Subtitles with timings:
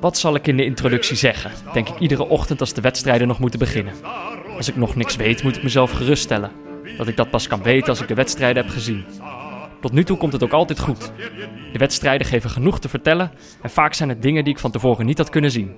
[0.00, 1.50] Wat zal ik in de introductie zeggen?
[1.72, 3.94] Denk ik iedere ochtend als de wedstrijden nog moeten beginnen.
[4.56, 6.50] Als ik nog niks weet, moet ik mezelf geruststellen.
[6.96, 9.04] Dat ik dat pas kan weten als ik de wedstrijden heb gezien.
[9.80, 11.12] Tot nu toe komt het ook altijd goed.
[11.72, 13.30] De wedstrijden geven genoeg te vertellen
[13.62, 15.74] en vaak zijn het dingen die ik van tevoren niet had kunnen zien.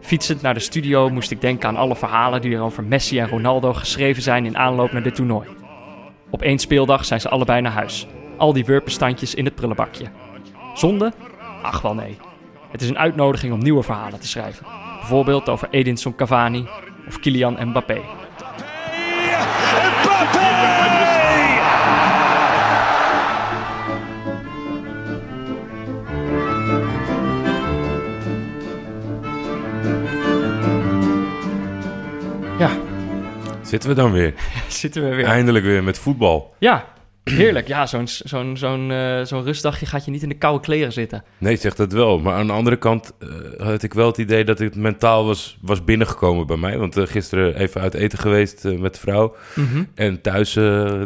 [0.00, 3.28] Fietsend naar de studio moest ik denken aan alle verhalen die er over Messi en
[3.28, 5.48] Ronaldo geschreven zijn in aanloop naar dit toernooi.
[6.30, 8.06] Op één speeldag zijn ze allebei naar huis.
[8.36, 10.06] Al die wurpenstandjes in het prullenbakje.
[10.74, 11.12] Zonde?
[11.62, 12.16] Ach wel nee.
[12.70, 14.66] Het is een uitnodiging om nieuwe verhalen te schrijven.
[14.98, 16.68] Bijvoorbeeld over Edinson Cavani
[17.08, 18.00] of Kylian Mbappé.
[32.58, 32.70] Ja,
[33.62, 34.34] Zitten we dan weer?
[34.68, 35.24] zitten we weer.
[35.24, 36.54] Eindelijk weer met voetbal.
[36.58, 36.84] Ja,
[37.30, 37.68] heerlijk.
[37.68, 41.24] Ja, zo'n zo'n zo'n eh, zo'n rustdagje gaat je niet in de koude kleren zitten.
[41.38, 42.18] Nee, zegt dat wel.
[42.18, 45.58] Maar aan de andere kant eh, had ik wel het idee dat het mentaal was,
[45.60, 46.78] was binnengekomen bij mij.
[46.78, 49.36] Want eh, gisteren even uit eten geweest met de vrouw.
[49.94, 50.54] En thuis,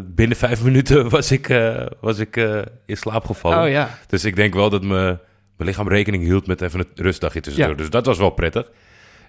[0.04, 1.60] binnen vijf minuten, was ik,
[2.00, 2.36] was ik
[2.86, 3.62] in slaap gevallen.
[3.62, 3.98] Oh ja.
[4.06, 5.18] Dus ik denk wel dat me,
[5.56, 7.72] mijn lichaam rekening hield met even een rustdagje tussendoor.
[7.72, 7.78] Ja.
[7.78, 8.70] Dus dat was wel prettig.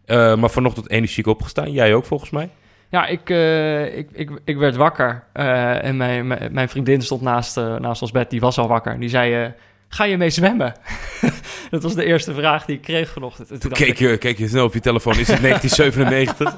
[0.06, 1.72] Maar vanochtend energiek opgestaan.
[1.72, 2.50] Jij ook volgens mij?
[2.92, 7.22] Ja, ik, eh, ik, ik, ik werd wakker eh, en mijn, mijn, mijn vriendin stond
[7.22, 8.30] naast, eh, naast ons bed.
[8.30, 9.00] Die was al wakker.
[9.00, 9.54] Die zei,
[9.88, 10.74] ga je mee zwemmen?
[11.70, 13.52] dat was de eerste vraag die ik kreeg vanochtend.
[13.52, 15.20] En toen Keek je, keek je snel op je telefoon.
[15.20, 16.58] Is het 1997?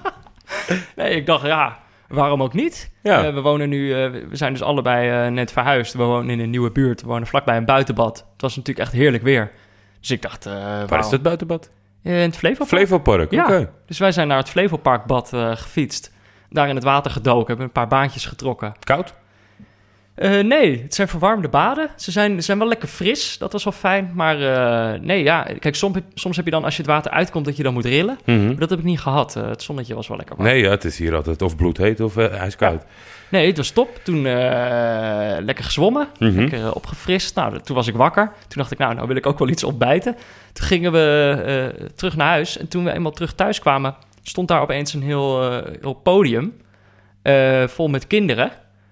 [0.67, 2.91] ik, nee, ik dacht, ja, waarom ook niet?
[3.03, 3.33] Ja.
[3.33, 3.93] We wonen nu,
[4.29, 5.93] we zijn dus allebei net verhuisd.
[5.93, 7.01] We wonen in een nieuwe buurt.
[7.01, 8.17] We wonen vlakbij een buitenbad.
[8.31, 9.51] Het was natuurlijk echt heerlijk weer.
[9.99, 10.43] Dus ik dacht,
[10.87, 11.69] Waar is dat buitenbad?
[12.03, 12.69] In het Flevopark.
[12.69, 13.69] Flevopark, Ja.
[13.85, 16.11] Dus wij zijn naar het Flevoparkbad gefietst.
[16.53, 18.73] Daar in het water gedoken, hebben een paar baantjes getrokken.
[18.83, 19.13] Koud?
[20.15, 21.89] Eh, nee, het zijn verwarmde baden.
[21.95, 24.11] Ze zijn, ze zijn wel lekker fris, dat was wel fijn.
[24.13, 27.45] Maar eh, nee, ja, kijk, soms, soms heb je dan als je het water uitkomt
[27.45, 28.17] dat je dan moet rillen.
[28.25, 28.45] Mhm.
[28.45, 29.35] Maar dat heb ik niet gehad.
[29.35, 30.49] Eh, het zonnetje was wel lekker warm.
[30.49, 32.83] Nee, ja, het is hier altijd of bloedheet of ijskoud.
[33.29, 33.99] Nee, het was top.
[34.03, 34.21] Toen
[35.41, 36.39] lekker gezwommen, Mhm.
[36.39, 37.35] lekker eh, opgefrist.
[37.35, 38.25] Nou, toen was ik wakker.
[38.47, 40.15] Toen dacht ik, nou, nou wil ik ook wel iets ontbijten.
[40.53, 42.57] Toen gingen we terug naar huis.
[42.57, 46.61] En toen we eenmaal terug thuis kwamen, stond daar opeens een heel, eh, heel podium
[47.21, 48.51] eh, vol met kinderen.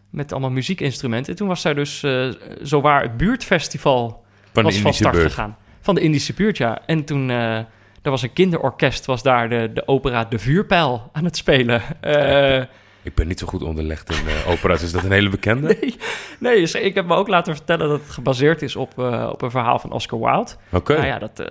[0.09, 1.31] Met allemaal muziekinstrumenten.
[1.31, 5.57] En toen was daar dus uh, zowaar het buurtfestival Van was van start gegaan.
[5.81, 6.81] Van de Indische buurt, ja.
[6.85, 7.67] En toen, uh, er
[8.01, 11.81] was een kinderorkest, was daar de, de opera De Vuurpijl aan het spelen.
[12.01, 12.63] Uh,
[13.03, 14.81] ik ben niet zo goed onderlegd in uh, opera's.
[14.81, 15.67] Is dat een hele bekende?
[15.79, 15.97] Nee,
[16.39, 19.51] nee ik heb me ook laten vertellen dat het gebaseerd is op, uh, op een
[19.51, 20.51] verhaal van Oscar Wilde.
[20.67, 20.75] Oké.
[20.75, 20.95] Okay.
[20.95, 21.47] Nou ja, dat, uh,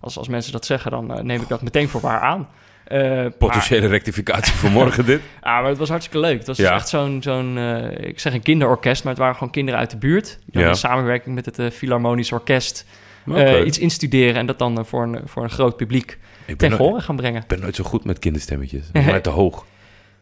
[0.00, 2.48] als, als mensen dat zeggen, dan uh, neem ik dat meteen voor waar aan.
[2.92, 3.90] Uh, Potentiële maar...
[3.90, 5.20] rectificatie voor morgen dit.
[5.42, 6.38] ja, maar het was hartstikke leuk.
[6.38, 6.74] Het was ja.
[6.74, 9.96] echt zo'n, zo'n uh, ik zeg een kinderorkest, maar het waren gewoon kinderen uit de
[9.96, 10.38] buurt.
[10.44, 10.68] Die ja.
[10.68, 12.86] in samenwerking met het uh, Philharmonisch Orkest
[13.26, 13.62] okay.
[13.62, 16.18] iets instuderen en dat dan voor een, voor een groot publiek
[16.56, 17.42] ten horen gaan brengen.
[17.42, 18.84] Ik ben nooit zo goed met kinderstemmetjes.
[19.06, 19.64] maar te hoog.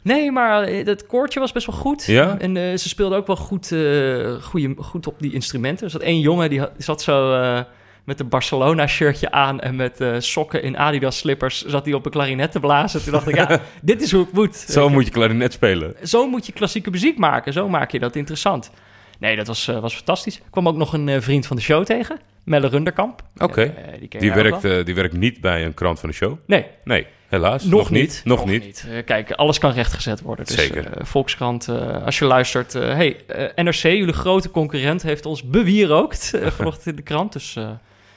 [0.02, 2.04] Nee, maar het koortje was best wel goed.
[2.04, 2.38] Ja?
[2.38, 4.34] En uh, ze speelden ook wel goed, uh,
[4.78, 5.84] goed op die instrumenten.
[5.84, 7.60] Er zat één jongen, die, had, zat zo uh,
[8.08, 9.60] met een Barcelona-shirtje aan...
[9.60, 13.02] en met sokken in Adidas-slippers zat hij op een klarinet te blazen.
[13.02, 14.56] Toen dacht ik, ja, dit is hoe het moet.
[14.56, 15.94] Zo moet je klarinet spelen.
[16.02, 17.52] Zo moet je klassieke muziek maken.
[17.52, 18.70] Zo maak je dat interessant.
[19.19, 20.36] Nee, dat was, was fantastisch.
[20.36, 22.19] Ik kwam ook nog een vriend van de show tegen.
[22.44, 23.22] Melle Runderkamp.
[23.34, 23.74] Oké, okay.
[23.98, 26.38] die, die, werkt, die werkt niet bij een krant van de show?
[26.46, 26.66] Nee.
[26.84, 27.64] Nee, helaas.
[27.64, 28.00] Nog, nog niet.
[28.00, 28.20] niet.
[28.25, 28.64] Nog, nog niet.
[28.64, 29.04] niet.
[29.04, 30.44] Kijk, alles kan rechtgezet worden.
[30.44, 30.90] Dus, Zeker.
[31.06, 31.69] Volkskrant,
[32.04, 32.72] als je luistert.
[32.72, 33.16] hey,
[33.54, 37.32] NRC, jullie grote concurrent, heeft ons bewierookt vanochtend in de krant.
[37.32, 37.56] Dus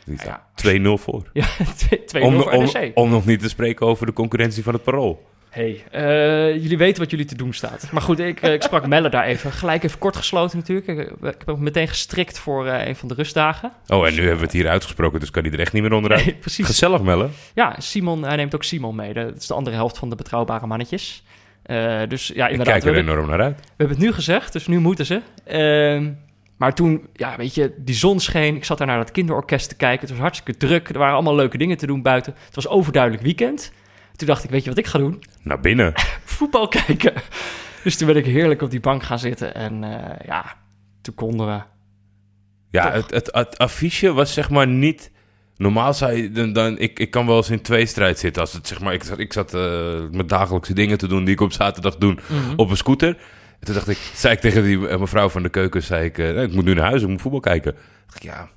[0.05, 0.47] ja.
[0.79, 1.23] 2-0 voor.
[1.33, 1.45] Ja,
[2.17, 2.51] 2-0 om, voor.
[2.51, 5.25] Om, om nog niet te spreken over de concurrentie van het parool.
[5.49, 7.91] hey, uh, jullie weten wat jullie te doen staat.
[7.91, 9.51] Maar goed, ik, uh, ik sprak Melle daar even.
[9.51, 10.87] Gelijk even kort gesloten natuurlijk.
[10.87, 13.71] Ik, ik heb hem meteen gestrikt voor uh, een van de rustdagen.
[13.87, 15.93] Oh, en nu hebben we het hier uitgesproken, dus kan hij er echt niet meer
[15.93, 16.25] onderuit.
[16.25, 16.65] Nee, precies.
[16.65, 17.29] Gezellig, Melle.
[17.53, 19.13] Ja, Simon, hij neemt ook Simon mee.
[19.13, 21.23] Dat is de andere helft van de betrouwbare mannetjes.
[22.07, 22.75] Dus ja, inderdaad.
[22.75, 23.59] Ik kijk er enorm naar uit.
[23.59, 25.21] We hebben het nu gezegd, dus nu moeten ze.
[26.61, 28.55] Maar toen, ja, weet je, die zon scheen.
[28.55, 29.99] Ik zat daar naar dat kinderorkest te kijken.
[29.99, 30.89] Het was hartstikke druk.
[30.89, 32.33] Er waren allemaal leuke dingen te doen buiten.
[32.45, 33.71] Het was overduidelijk weekend.
[34.15, 35.23] Toen dacht ik, weet je wat ik ga doen?
[35.43, 35.93] Naar binnen.
[36.23, 37.13] Voetbal kijken.
[37.83, 39.55] Dus toen ben ik heerlijk op die bank gaan zitten.
[39.55, 40.57] En uh, ja,
[41.01, 41.61] toen konden we.
[42.69, 45.11] Ja, het, het, het, affiche was zeg maar niet.
[45.57, 48.41] Normaal zou je dan, dan ik, ik kan wel eens in tweestrijd zitten.
[48.41, 51.33] Als het zeg maar, ik zat, ik zat uh, met dagelijkse dingen te doen die
[51.33, 52.53] ik op zaterdag doe mm-hmm.
[52.55, 53.17] op een scooter.
[53.61, 56.17] En toen dacht ik, zei ik tegen die uh, mevrouw van de keuken, zei ik,
[56.17, 57.75] uh, ik moet nu naar huis, ik moet voetbal kijken.
[58.05, 58.49] Dacht ik, ja,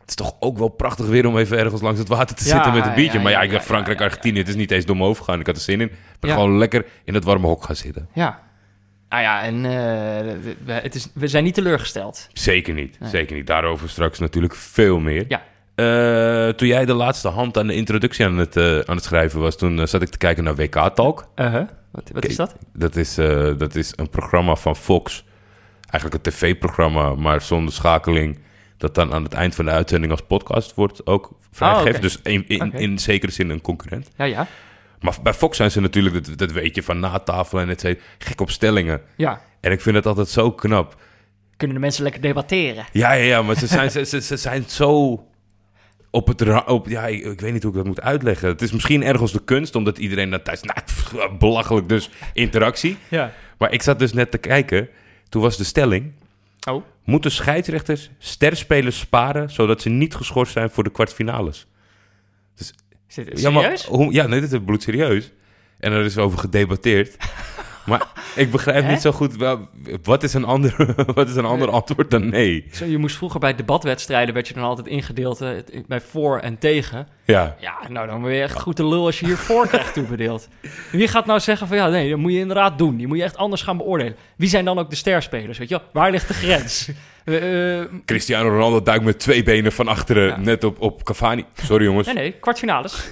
[0.00, 2.50] het is toch ook wel prachtig weer om even ergens langs het water te ja,
[2.50, 3.16] zitten met een biertje.
[3.16, 5.40] Ja, maar ja, ik dacht Frankrijk, Argentinië, het is niet eens dom overgegaan.
[5.40, 5.86] Ik had er zin in.
[5.86, 8.08] Ik ben gewoon lekker in het warme hok gaan zitten.
[8.12, 8.42] Ja.
[9.08, 9.62] Ah ja, en uh,
[10.64, 12.28] we, het is, we zijn niet teleurgesteld.
[12.32, 13.10] Zeker niet, nee.
[13.10, 13.46] zeker niet.
[13.46, 15.24] Daarover straks natuurlijk veel meer.
[15.28, 15.42] Ja.
[15.74, 19.40] Eh, toen jij de laatste hand aan de introductie aan het, eh, aan het schrijven
[19.40, 21.28] was, toen eh, zat ik te kijken naar WK Talk.
[21.36, 21.68] Uh-huh.
[21.92, 22.56] Wat, wat is dat?
[22.72, 25.24] Dat is, eh, dat is een programma van Fox.
[25.90, 28.38] Eigenlijk een tv-programma, maar zonder schakeling.
[28.76, 31.90] Dat dan aan het eind van de uitzending als podcast wordt ook vrijgegeven.
[31.90, 32.00] oké.
[32.00, 34.10] Dus in, in, zekere zin een concurrent.
[34.16, 34.46] Ja, ja.
[35.00, 37.96] Maar bij Fox zijn ze natuurlijk, dat, dat weet je, van na tafel en het
[38.18, 39.00] gek op stellingen.
[39.16, 39.40] Ja.
[39.60, 40.96] En ik vind het altijd zo knap.
[41.56, 42.86] Kunnen de mensen lekker debatteren?
[42.92, 45.24] Ja, ja, ja, maar ze zijn, ze, ze, ze zijn zo
[46.12, 46.66] op het...
[46.66, 48.48] Op, ja, ik, ik weet niet hoe ik dat moet uitleggen.
[48.48, 50.62] Het is misschien ergens de kunst, omdat iedereen dat thuis...
[50.62, 52.96] Nou, pff, belachelijk, dus interactie.
[53.08, 53.32] Ja.
[53.58, 54.88] Maar ik zat dus net te kijken.
[55.28, 56.12] Toen was de stelling...
[56.68, 56.84] Oh.
[57.04, 59.50] Moeten scheidsrechters sterspelers sparen...
[59.50, 61.66] zodat ze niet geschorst zijn voor de kwartfinales?
[62.56, 62.72] Is
[63.14, 63.84] dit Ja, maar serieus?
[63.84, 65.32] hoe, ja, nee, dit is bloedserieus.
[65.78, 67.16] En er is over gedebatteerd.
[67.86, 69.36] maar ik begrijp niet zo goed...
[69.36, 69.68] Wel,
[70.02, 72.66] wat is een ander, wat is een ander antwoord dan nee?
[72.72, 75.48] Zo, je moest vroeger bij debatwedstrijden, werd je dan altijd ingedeeld eh,
[75.86, 77.08] bij voor en tegen.
[77.24, 79.94] Ja, Ja, nou dan ben je echt goed de lul als je hier voor krijgt
[79.94, 80.48] toebedeeld.
[80.90, 82.96] Wie gaat nou zeggen van ja, nee, dat moet je inderdaad doen.
[82.96, 84.16] Die moet je echt anders gaan beoordelen.
[84.36, 85.84] Wie zijn dan ook de sterspelers, weet je wel?
[85.92, 86.88] Waar ligt de grens?
[87.24, 90.36] Eh, eh, Cristiano Ronaldo duikt met twee benen van achteren Ja.
[90.36, 91.44] net op, op Cavani.
[91.54, 92.06] Sorry jongens.
[92.06, 93.08] nee, nee, kwartfinales.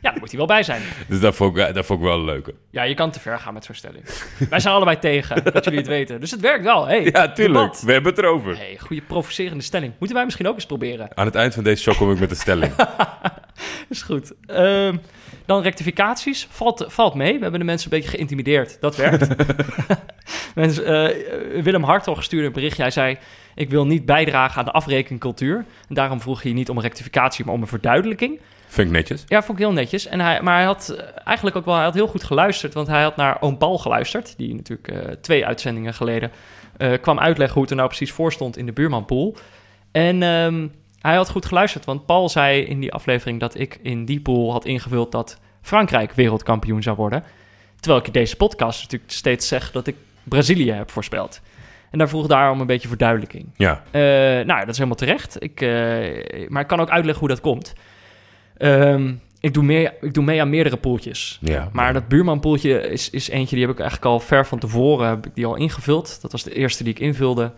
[0.00, 0.82] Ja, daar moet hij wel bij zijn.
[1.08, 2.50] Dus dat vond, ik, dat vond ik wel leuk.
[2.70, 4.04] Ja, je kan te ver gaan met zo'n stelling.
[4.50, 6.20] Wij zijn allebei tegen, dat jullie het weten.
[6.20, 6.86] Dus het werkt wel.
[6.86, 7.36] Hey, Ja, tuurlijk.
[7.60, 7.82] debat.
[7.82, 8.56] We hebben het erover.
[8.56, 9.92] Hey, goede provocerende stelling.
[9.98, 11.08] Moeten wij misschien ook eens proberen?
[11.14, 12.72] Aan het eind van deze show kom ik met de stelling.
[13.88, 14.32] Is goed.
[14.46, 14.96] Ehm,
[15.46, 16.46] dan rectificaties.
[16.50, 17.34] Valt, valt mee.
[17.34, 18.80] We hebben de mensen een beetje geïntimideerd.
[18.80, 19.28] Dat werkt.
[20.54, 22.82] mensen, eh, Willem Hartog stuurde een berichtje.
[22.82, 23.18] Hij zei...
[23.54, 25.64] Ik wil niet bijdragen aan de afrekencultuur.
[25.88, 28.40] En daarom vroeg hij niet om een rectificatie, maar om een verduidelijking.
[28.68, 29.24] Vind ik netjes.
[29.26, 30.06] Ja, vond ik heel netjes.
[30.06, 32.74] En hij, maar hij had eh, eigenlijk ook wel hij had heel goed geluisterd.
[32.74, 34.34] Want hij had naar Oom Paul geluisterd.
[34.36, 36.30] Die natuurlijk eh, twee uitzendingen geleden
[36.76, 39.36] eh, kwam uitleggen hoe het er nou precies voor stond in de buurmanpool.
[39.92, 40.68] En ehm,
[41.00, 41.84] hij had goed geluisterd.
[41.84, 46.12] Want Paul zei in die aflevering dat ik in die pool had ingevuld dat Frankrijk
[46.12, 47.24] wereldkampioen zou worden.
[47.80, 51.40] Terwijl ik in deze podcast natuurlijk steeds zeg dat ik Brazilië heb voorspeld.
[51.90, 53.46] En daar vroeg daarom een beetje verduidelijking.
[53.56, 53.82] Ja.
[53.92, 55.42] Nou, dat is helemaal terecht.
[55.42, 55.60] Ik,
[56.48, 57.74] maar ik kan ook uitleggen hoe dat komt.
[58.58, 61.38] Ehm, ik, doe mee, ik doe mee aan meerdere poeltjes.
[61.42, 61.68] ja.
[61.72, 65.26] Maar dat buurmanpoeltje is, is eentje die heb ik eigenlijk al ver van tevoren heb
[65.26, 66.18] ik die al ingevuld.
[66.22, 67.52] Dat was de eerste die ik invulde.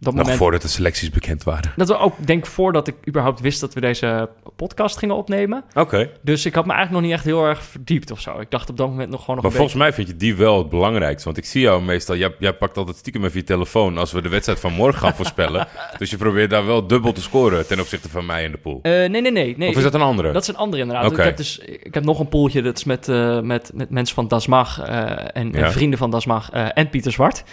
[0.00, 1.72] Dat Nog moment, voordat de selecties bekend waren.
[1.76, 5.64] Dat we ook, denk voordat ik überhaupt wist dat we deze podcast gingen opnemen.
[5.74, 6.10] Oké.
[6.22, 8.40] Dus ik had me eigenlijk nog niet echt heel erg verdiept of zo.
[8.40, 10.58] Ik dacht op dat moment nog gewoon nog Maar volgens mij vind je die wel
[10.58, 11.24] het belangrijkste.
[11.24, 14.22] Want ik zie jou meestal, jij, jij pakt altijd stiekem even je telefoon als we
[14.22, 15.68] de wedstrijd van morgen gaan voorspellen.
[15.98, 18.78] dus je probeert daar wel dubbel te scoren ten opzichte van mij in de pool.
[18.82, 19.54] Eh, nee, nee, nee.
[19.56, 20.32] nee of is dat een andere?
[20.32, 21.10] Dat is een andere inderdaad.
[21.10, 21.20] Oké.
[21.20, 24.14] Ik, heb dus, ik heb nog een poeltje, dat is met, eh, met, met mensen
[24.14, 24.96] van Dasmag eh,
[25.32, 25.64] en, Ja.
[25.64, 27.44] en vrienden van Dasmag en Pieter Zwart.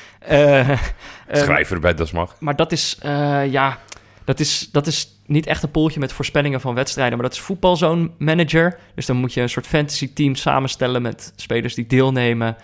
[1.28, 2.36] Eh, eh, Schrijver bij Das Mag.
[2.40, 3.80] maar dat is, eh, ja,
[4.24, 7.44] dat is, dat is niet echt een poeltje met voorspellingen van wedstrijden, maar dat is
[7.44, 8.78] voetbalzone manager.
[8.96, 12.56] Dus dan moet je een soort fantasy team samenstellen met spelers die deelnemen.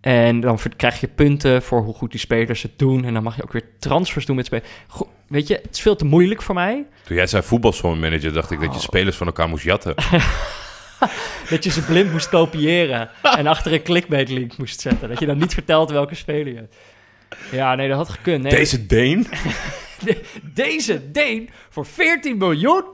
[0.00, 3.04] En dan krijg je punten voor hoe goed die spelers het doen.
[3.04, 4.68] En dan mag je ook weer transfers doen met spelers.
[4.86, 6.84] Goed, weet je, het is veel te moeilijk voor mij.
[7.04, 8.82] Toen jij zei voetbalzone-manager, dacht ik dat je Oh.
[8.82, 9.94] spelers van elkaar moest jatten.
[11.50, 15.08] Dat je ze blind moest kopiëren en achter een clickbait link moest zetten.
[15.08, 16.76] Dat je dan niet vertelt welke speler je hebt.
[17.50, 18.42] Ja, nee, dat had gekund.
[18.42, 19.26] Nee, Deze Deen?
[20.04, 22.84] de- deze Deen voor 14 miljoen?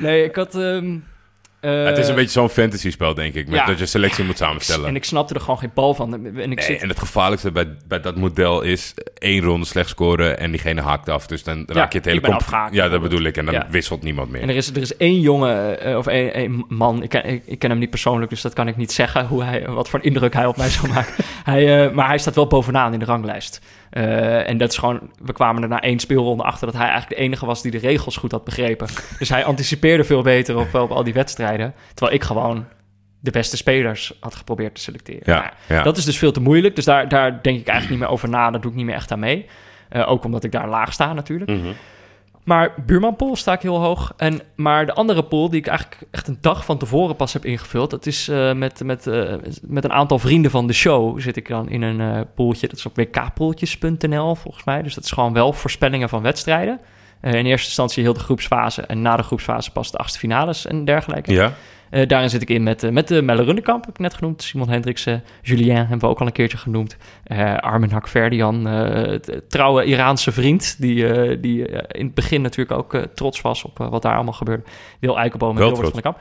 [0.00, 0.54] Nee, ik had...
[0.54, 0.96] ehm,
[1.60, 3.46] eh, het is een beetje zo'n fantasy-spel, denk ik.
[3.48, 3.66] Met ja.
[3.66, 4.96] dat je selectie moet En samenstellen.
[4.96, 6.14] ik snapte er gewoon geen bal van.
[6.14, 6.82] En ik Nee, zit...
[6.82, 11.08] en het gevaarlijkste bij, bij dat model is één ronde slecht scoren en diegene haakt
[11.08, 11.26] af.
[11.26, 13.36] Dus dan raak je het hele comp- Ja, dat bedoel ik.
[13.36, 13.66] En dan Ja.
[13.70, 14.40] wisselt niemand meer.
[14.42, 17.42] En er is, er is één jongen, eh, of één, één man, ik ken, ik,
[17.46, 20.02] ik ken hem niet persoonlijk, dus dat kan ik niet zeggen, hoe hij, wat voor
[20.02, 21.14] indruk hij op mij zou maken.
[21.44, 23.60] hij, eh, maar hij staat wel bovenaan in de ranglijst.
[23.98, 27.16] Eh, en dat is gewoon, we kwamen er na één speelronde achter dat hij eigenlijk
[27.16, 28.86] de enige was die de regels goed had begrepen.
[29.18, 32.66] Dus hij anticipeerde veel beter op, op al die wedstrijden, terwijl ik gewoon
[33.20, 35.22] de beste spelers had geprobeerd te selecteren.
[35.24, 35.82] Ja, Nou, ja.
[35.82, 38.28] Dat is dus veel te moeilijk, dus daar, daar denk ik eigenlijk niet meer over
[38.28, 39.46] na, daar doe ik niet meer echt aan mee.
[39.88, 41.50] Eh, ook omdat ik daar laag sta natuurlijk.
[41.50, 41.68] Mhm.
[42.48, 44.12] Maar buurmanpool sta ik heel hoog.
[44.16, 47.44] En, maar de andere pool, die ik eigenlijk echt een dag van tevoren pas heb
[47.44, 47.90] ingevuld...
[47.90, 51.48] dat is eh, met, met, eh, met een aantal vrienden van de show zit ik
[51.48, 52.68] dan in een eh poeltje.
[52.68, 54.82] Dat is op wkpoeltjes.nl volgens mij.
[54.82, 56.80] Dus dat is gewoon wel voorspellingen van wedstrijden.
[57.22, 60.84] In eerste instantie heel de groepsfase en na de groepsfase pas de achtste finales en
[60.84, 61.32] dergelijke.
[61.32, 61.52] Ja?
[61.90, 64.42] Eh, daarin zit ik in met, eh, met de Melle Rundekamp, heb ik net genoemd.
[64.42, 66.96] Simon Hendriksen, Julien hebben we ook al een keertje genoemd.
[67.24, 69.14] Eh Armin Hakverdian, eh,
[69.48, 70.80] trouwe Iraanse vriend...
[70.80, 74.02] die, eh, die eh, in het begin natuurlijk ook eh, trots was op eh, wat
[74.02, 74.62] daar allemaal gebeurde.
[75.00, 76.18] Wil Eikenboom en Wilbert van der Kamp.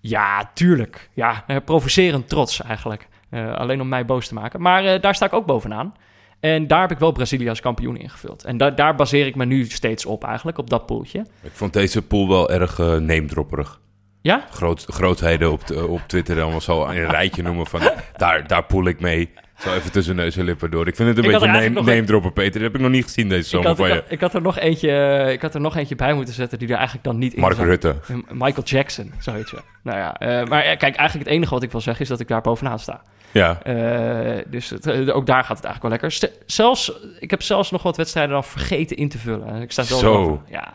[0.00, 1.10] Ja, tuurlijk.
[1.14, 3.08] Ja, eh, provocerend trots eigenlijk.
[3.30, 4.60] Eh, alleen om mij boos te maken.
[4.60, 5.94] Maar eh, daar sta ik ook bovenaan.
[6.40, 8.44] En daar heb ik wel Brazilië als kampioen ingevuld.
[8.44, 11.18] En da daar baseer ik me nu steeds op eigenlijk, op dat poeltje.
[11.42, 13.80] Ik vond deze pool wel erg uh, neemdropperig.
[14.26, 14.46] Ja?
[14.50, 17.80] Groot, grootheden op, op Twitter allemaal zo in een rijtje noemen van...
[18.16, 19.30] daar, daar poel ik mee.
[19.58, 20.86] Zo even tussen neus en lippen door.
[20.86, 22.52] Ik vind het een beetje name, name droppen, Peter.
[22.52, 24.34] Dat heb ik nog niet gezien deze zomer ik had, van ik, had, ik had,
[24.34, 27.18] er nog eentje, ik had er nog eentje bij moeten zetten die er eigenlijk dan
[27.18, 27.96] niet in Mark Rutte.
[28.30, 29.54] Michael Jackson, zoiets.
[29.82, 32.28] Nou ja, uh, maar kijk, eigenlijk het enige wat ik wil zeggen is dat ik
[32.28, 33.02] daar bovenaan sta.
[33.30, 33.58] Ja.
[33.66, 36.30] Uh, dus het, ook daar gaat het eigenlijk wel lekker.
[36.46, 39.62] Zelfs, ik heb zelfs nog wat wedstrijden dan vergeten in te vullen.
[39.62, 40.12] Ik sta wel Zo.
[40.12, 40.44] Boven.
[40.48, 40.74] Ja.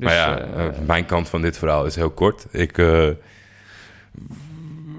[0.00, 2.46] Dus, maar ja, uh, mijn kant van dit verhaal is heel kort.
[2.50, 2.76] Ik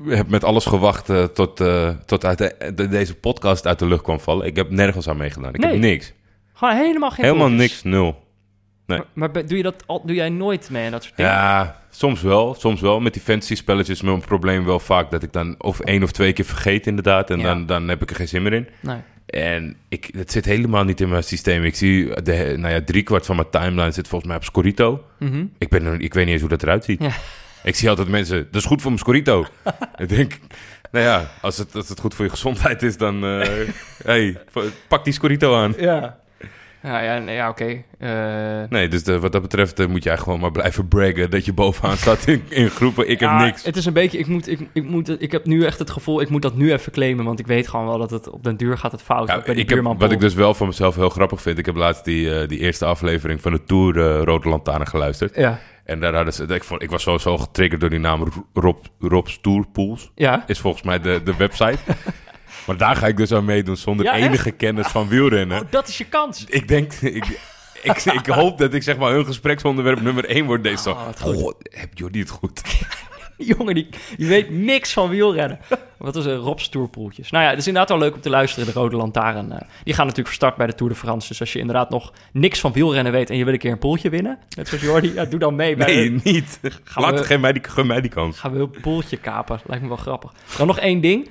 [0.08, 1.64] heb met alles gewacht uh, tot,
[2.06, 4.46] tot uit de, deze podcast uit de lucht kwam vallen.
[4.46, 5.54] Ik heb nergens aan meegedaan.
[5.54, 5.72] Ik nee.
[5.72, 6.14] heb niks.
[6.54, 8.24] Gewoon helemaal geen Helemaal niks, nul.
[8.86, 9.00] Nee.
[9.14, 11.32] Maar, maar, doe, je dat al, doe jij nooit mee en dat soort dingen?
[11.32, 12.54] Ja, soms wel.
[12.54, 13.00] Soms wel.
[13.00, 16.12] Met die fantasy spelletjes is mijn probleem wel vaak dat ik dan of één of
[16.12, 17.30] twee keer vergeet inderdaad.
[17.30, 17.44] En Ja.
[17.44, 18.68] dan, dan heb ik er geen zin meer in.
[18.80, 18.98] Nee.
[19.32, 21.64] En ik, het zit helemaal niet in mijn systeem.
[21.64, 25.04] Ik zie, de, nou ja, driekwart van mijn timeline zit volgens mij op Scorito.
[25.20, 25.46] Mhm.
[25.58, 27.02] Ik, ben, ik weet niet eens hoe dat eruit ziet.
[27.02, 27.12] Ja.
[27.64, 29.46] Ik zie altijd mensen, dat is goed voor mijn Scorito.
[29.98, 30.38] ik denk,
[30.92, 33.68] nou ja, als het, als het goed voor je gezondheid is, dan eh,
[34.04, 34.38] hey,
[34.88, 35.74] pak die Scorito aan.
[35.78, 36.20] Ja.
[36.84, 37.84] Ja, ja, oké.
[37.98, 38.10] Eh,
[38.70, 41.54] Nee, dus de- wat dat betreft eh, moet jij gewoon maar blijven braggen dat je
[41.54, 43.10] bovenaan staat in, in groepen.
[43.10, 43.64] Ik heb niks.
[43.64, 46.22] Het is een beetje, ik, moet, ik, ik, moet, ik heb nu echt het gevoel,
[46.22, 48.58] ik moet dat nu even claimen, want ik weet gewoon wel dat het op den
[48.58, 49.28] duur gaat het fout.
[49.28, 52.06] Ja, ik heb, wat ik dus wel van mezelf heel grappig vind, ik heb laatst
[52.06, 55.36] die, eh, die eerste aflevering van de Tour Rode Lantaarn geluisterd.
[55.36, 55.60] Ja.
[55.84, 59.40] En daar hadden ze, ik, vond, ik was sowieso getriggerd door die naam Rob, Rob's
[59.42, 60.12] Tourpools.
[60.16, 60.44] Ja.
[60.48, 61.78] Is volgens mij de, de website.
[62.66, 64.26] maar daar ga ik dus aan meedoen zonder Ja, echt?
[64.28, 65.62] enige kennis van wielrennen.
[65.62, 66.46] Oh, dat is je kans.
[66.48, 67.26] Ik denk, ik,
[67.82, 70.90] ik, ik hoop dat ik zeg maar hun gespreksonderwerp nummer één wordt deze.
[70.90, 71.08] Oh.
[71.20, 72.62] Goh, heb Jordi het goed?
[73.38, 75.60] Die jongen, die, die weet niks van wielrennen.
[75.98, 77.32] Wat is een Rob's Tourpoeltjes?
[77.32, 79.52] Nou ja, het is inderdaad wel leuk om te luisteren, de Rode Lantaarn.
[79.52, 81.28] eh, die gaan natuurlijk van start bij de Tour de France.
[81.28, 83.78] Dus als je inderdaad nog niks van wielrennen weet en je wil een keer een
[83.80, 85.76] poeltje winnen, net zoals Jordi, ja, doe dan mee.
[85.76, 86.60] Bij Nee, niet.
[86.84, 88.40] Gaan Laat we- geen mij die, gun mij die kans.
[88.40, 89.60] Gaan we een poeltje kapen.
[89.66, 90.32] Lijkt me wel grappig.
[90.58, 91.30] Dan nog één ding.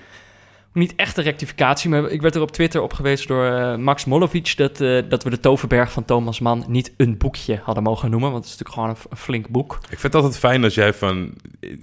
[0.72, 4.04] Niet echt een rectificatie, maar ik werd er op Twitter op gewezen door eh, Max
[4.04, 4.56] Molovic...
[4.56, 8.30] Dat, eh, dat we de Toverberg van Thomas Mann niet een boekje hadden mogen noemen.
[8.30, 9.78] Want het is natuurlijk gewoon een, een flink boek.
[9.82, 11.34] Ik vind het altijd fijn als jij van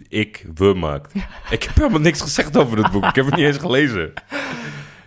[0.08, 1.14] ik, we maakt.
[1.50, 3.06] Ik heb helemaal niks gezegd over het boek.
[3.06, 4.14] Ik heb het niet eens gelezen.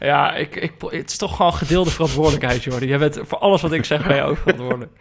[0.03, 2.87] Ja, ik, ik, het is toch gewoon gedeelde verantwoordelijkheid, Jordi.
[2.87, 4.93] Jij bent voor alles wat ik zeg, ben je ook verantwoordelijk.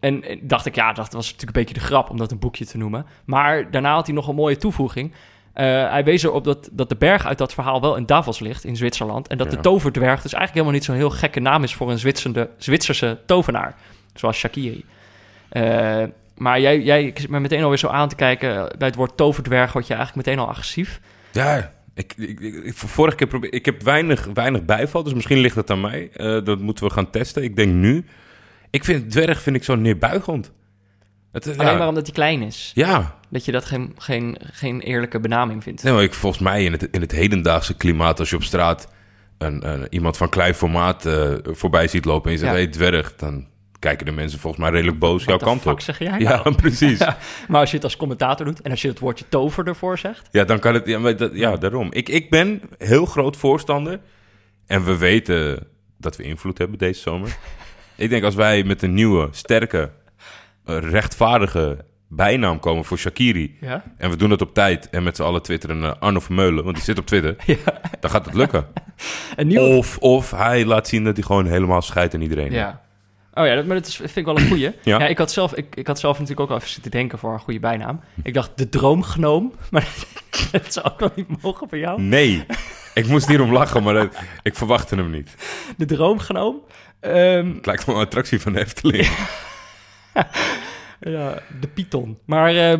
[0.00, 2.38] En, en dacht ik, ja, dat was natuurlijk een beetje de grap om dat een
[2.38, 3.06] boekje te noemen.
[3.24, 5.12] Maar daarna had hij nog een mooie toevoeging.
[5.52, 8.64] Eh, hij wees erop dat, dat de berg uit dat verhaal wel in Davos ligt,
[8.64, 9.28] in Zwitserland.
[9.28, 9.56] En dat Ja.
[9.56, 11.98] de toverdwerg dus eigenlijk helemaal niet zo'n heel gekke naam is voor een
[12.58, 13.74] Zwitserse tovenaar.
[14.14, 14.84] Zoals Shakiri.
[15.48, 16.02] Eh,
[16.36, 18.74] maar jij, jij ik zit me meteen alweer zo aan te kijken.
[18.78, 21.00] Bij het woord toverdwerg word je eigenlijk meteen al agressief.
[21.32, 25.38] Ja, ik, ik, ik, ik- vorige keer probeer ik heb weinig, weinig bijval, dus misschien
[25.38, 26.10] ligt het aan mij.
[26.12, 27.42] Eh, dat moeten we gaan testen.
[27.42, 28.04] Ik denk nu.
[28.70, 30.50] Ik vind dwerg vind ik zo neerbuigend.
[31.32, 32.70] Het, Alleen ja, maar omdat hij klein is.
[32.74, 35.82] ja, Dat je dat geen, geen, geen eerlijke benaming vindt.
[35.82, 38.88] nee, maar ik, volgens mij in het, in het hedendaagse klimaat, als je op straat
[39.38, 42.58] een, een, iemand van klein formaat eh, voorbij ziet lopen en je zegt, Ja.
[42.58, 43.46] hey, dwerg, dan
[43.78, 45.80] kijken de mensen volgens mij redelijk boos jouw What kant op.
[45.80, 46.54] zeg jij Ja, nou?
[46.54, 46.98] precies.
[46.98, 47.16] Ja,
[47.48, 50.28] maar als je het als commentator doet en als je het woordje tover ervoor zegt...
[50.30, 50.86] Ja, dan kan het.
[50.86, 51.88] Ja, maar dat, ja daarom.
[51.92, 54.00] Ik, ik ben heel groot voorstander.
[54.66, 55.66] En we weten
[55.98, 57.36] dat we invloed hebben deze zomer.
[57.96, 59.90] ik denk als wij met een nieuwe, sterke,
[60.64, 63.56] rechtvaardige bijnaam komen voor Shakiri.
[63.60, 63.82] Ja?
[63.96, 64.90] En we doen dat op tijd.
[64.90, 67.36] En met z'n allen twitteren Arno Vermeulen, want die zit op Twitter.
[68.00, 68.66] Dan gaat het lukken.
[69.36, 69.76] Nieuwe...
[69.76, 72.52] Of, of hij laat zien dat hij gewoon helemaal scheidt aan iedereen.
[72.52, 72.80] Ja.
[73.34, 74.70] Oh ja, dat, maar dat is, vind ik wel een goeie.
[74.82, 74.98] Ja.
[74.98, 75.06] ja.
[75.06, 77.38] ik, had zelf, ik, ik had zelf natuurlijk ook al even zitten denken voor een
[77.40, 78.00] goede bijnaam.
[78.22, 79.88] Ik dacht de droomgnoom, maar
[80.52, 82.02] dat zou ook wel niet mogen voor jou.
[82.02, 82.44] Nee,
[82.94, 85.34] ik moest hierom lachen, maar dat- ik verwachtte hem niet.
[85.76, 86.56] De droomgnoom.
[87.00, 89.08] Ehm, Het lijkt wel een attractie van de Efteling.
[91.00, 92.18] Ja, de Python.
[92.24, 92.78] Maar eh,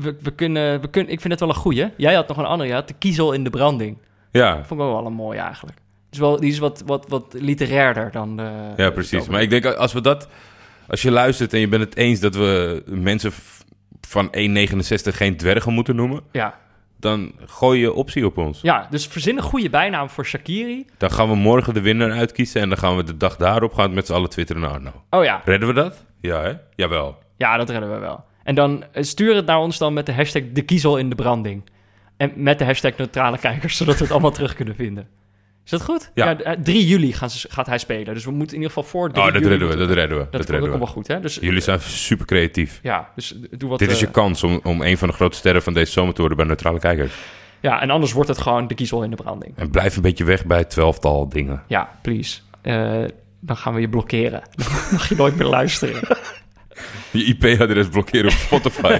[0.00, 1.88] we, we kunnen, we kunnen, ik vind het wel een goeie.
[1.96, 3.98] Jij had nog een andere, ja, de kiezel in de branding.
[4.32, 5.78] Ja, Vond ik wel een mooi eigenlijk.
[6.10, 8.72] Dus wel, die is wat, wat, wat literairder dan de...
[8.76, 9.28] Ja, precies.
[9.28, 10.28] Maar ik denk als we dat,
[10.88, 13.32] als je luistert en je bent het eens dat we mensen
[14.00, 14.32] van 1,69
[15.14, 16.58] geen dwergen moeten noemen, Ja.
[16.96, 18.60] dan gooi je optie op ons.
[18.62, 20.86] ja, dus verzin een goede bijnaam voor Shakiri.
[20.98, 23.94] Dan gaan we morgen de winnaar uitkiezen en dan gaan we de dag daarop gaan
[23.94, 24.92] met z'n allen twitteren naar Arno.
[25.10, 26.04] Oh ja, Redden we dat?
[26.20, 26.52] Ja, hè?
[26.74, 27.18] Jawel.
[27.36, 28.24] ja, dat redden we wel.
[28.42, 31.14] En dan eh, stuur het naar ons dan met de hashtag de kiezel in de
[31.14, 31.64] branding.
[32.16, 35.08] En met de hashtag neutrale kijkers, zodat we het allemaal terug kunnen vinden.
[35.64, 36.10] Is dat goed?
[36.14, 36.38] Ja.
[36.38, 38.14] eh, 3 juli gaan ze, gaat hij spelen.
[38.14, 40.18] Dus we moeten in ieder geval voor 3 Oh, dat juli redden we, dat redden
[40.18, 40.26] we.
[40.30, 40.78] Dat, redden we.
[40.78, 41.20] wel goed, hè?
[41.20, 42.80] Dus, Jullie zijn super creatief.
[42.82, 43.78] Ja, dus doe wat...
[43.78, 46.14] Dit is je eh, kans om, om een van de grote sterren van deze zomer
[46.14, 47.14] te worden bij neutrale kijkers.
[47.60, 49.52] Ja, en anders wordt het gewoon de kiezel in de branding.
[49.56, 51.62] En blijf een beetje weg bij het twelftal dingen.
[51.66, 52.40] Ja, please.
[52.62, 53.02] Eh,
[53.40, 54.42] dan gaan we je blokkeren.
[54.56, 56.00] Dan mag je nooit meer luisteren.
[57.10, 58.98] Je IP-adres blokkeren op Spotify.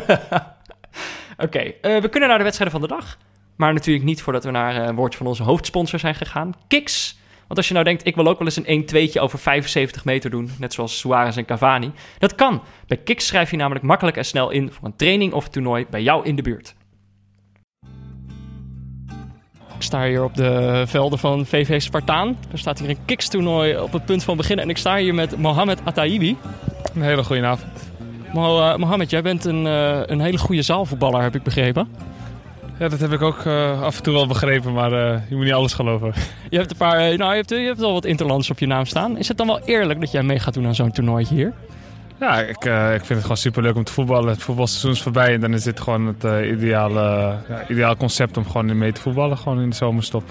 [1.44, 3.18] Oké, eh, we kunnen naar de wedstrijden van de dag.
[3.56, 6.54] Maar natuurlijk niet voordat we naar eh, een woordje van onze hoofdsponsor zijn gegaan.
[6.68, 7.18] Kiks.
[7.47, 10.30] Want als je nou denkt, ik wil ook wel eens een 1-2'tje over 75 meter
[10.30, 11.92] doen, net zoals Suarez en Cavani.
[12.18, 12.62] Dat kan.
[12.87, 16.02] Bij Kiks schrijf je namelijk makkelijk en snel in voor een training of toernooi bij
[16.02, 16.75] jou in de buurt.
[19.80, 22.37] Ik sta hier op de velden van VV Spartaan.
[22.52, 24.64] Er staat hier een Kiks-toernooi op het punt van beginnen.
[24.64, 26.37] En ik sta hier met Mohamed Ataibi.
[26.94, 27.90] Een hele goede avond.
[28.32, 31.88] Mo, uh, Mohamed, jij bent een, uh, een hele goede zaalvoetballer, heb ik begrepen.
[32.78, 34.90] Ja, dat heb ik ook uh, af en toe wel begrepen, maar
[35.28, 36.12] je moet niet alles geloven.
[36.50, 38.87] Je hebt een paar, nou, je hebt, je hebt wel wat interlands op je naam
[38.87, 39.18] staan.
[39.18, 41.52] Is het dan wel eerlijk dat jij mee gaat doen aan zo'n toernooitje hier?
[42.20, 44.28] Ja, ik, ik vind het gewoon super leuk om te voetballen.
[44.28, 47.00] Het voetbalseizoen is voorbij en dan is dit gewoon het ideale,
[47.48, 50.24] ja, ideaal concept om gewoon mee te voetballen, gewoon in de zomerstop.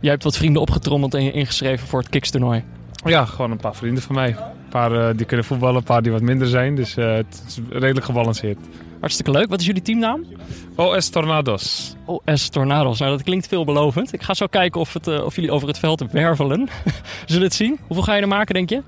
[0.00, 2.64] Jij hebt wat vrienden opgetrommeld en je ingeschreven voor het Kiks-toernooi.
[3.04, 4.28] Ja, gewoon een paar vrienden van mij.
[4.28, 6.74] Een paar uh, die kunnen voetballen, een paar die wat minder zijn.
[6.74, 8.58] Dus uh, het is redelijk gebalanceerd.
[9.00, 9.48] Hartstikke leuk.
[9.48, 10.24] Wat is jullie teamnaam?
[10.76, 11.94] OS Tornados.
[12.04, 12.98] OS Tornados.
[12.98, 14.12] Nou, dat klinkt veelbelovend.
[14.12, 16.68] Ik ga zo kijken of, het, uh, of jullie over het veld wervelen.
[17.26, 17.78] Zullen we het zien?
[17.86, 18.82] Hoeveel ga je er maken, denk je?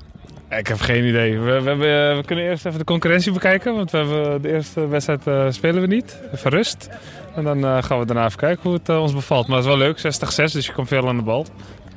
[0.50, 1.38] Ik heb geen idee.
[1.38, 3.74] We, we, kunnen eerst even de concurrentie bekijken.
[3.74, 6.20] Want we hebben de eerste wedstrijd spelen we niet.
[6.34, 6.88] Even rust.
[7.34, 9.46] En dan gaan we daarna even kijken hoe het ons bevalt.
[9.46, 9.98] Maar het is wel leuk.
[9.98, 11.46] 60-6, dus je komt veel aan de bal.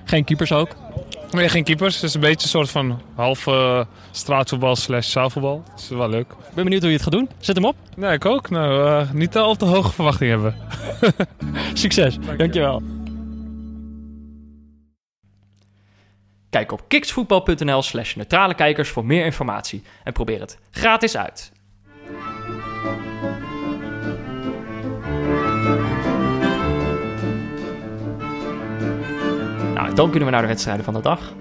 [0.04, 0.70] Geen keepers ook?
[1.32, 1.96] Nee, geen keepers.
[1.96, 3.48] Het is een beetje een soort van half
[4.12, 5.64] straatvoetbal slash zaalvoetbal.
[5.70, 6.32] Dat is wel leuk.
[6.32, 7.30] Ik ben benieuwd hoe je het gaat doen.
[7.40, 7.76] Zet hem op.
[7.96, 8.50] Nee, ik ook.
[8.50, 10.56] Nou, niet al te hoge verwachtingen hebben.
[11.74, 12.18] Succes.
[12.26, 13.01] Dank Dankjewel.
[16.52, 19.84] Kijk op kiksvoetbal.nl slash neutrale kijkers voor meer informatie.
[20.04, 21.52] En probeer het gratis uit.
[29.74, 31.34] Nou, dan kunnen we naar de wedstrijden van de dag.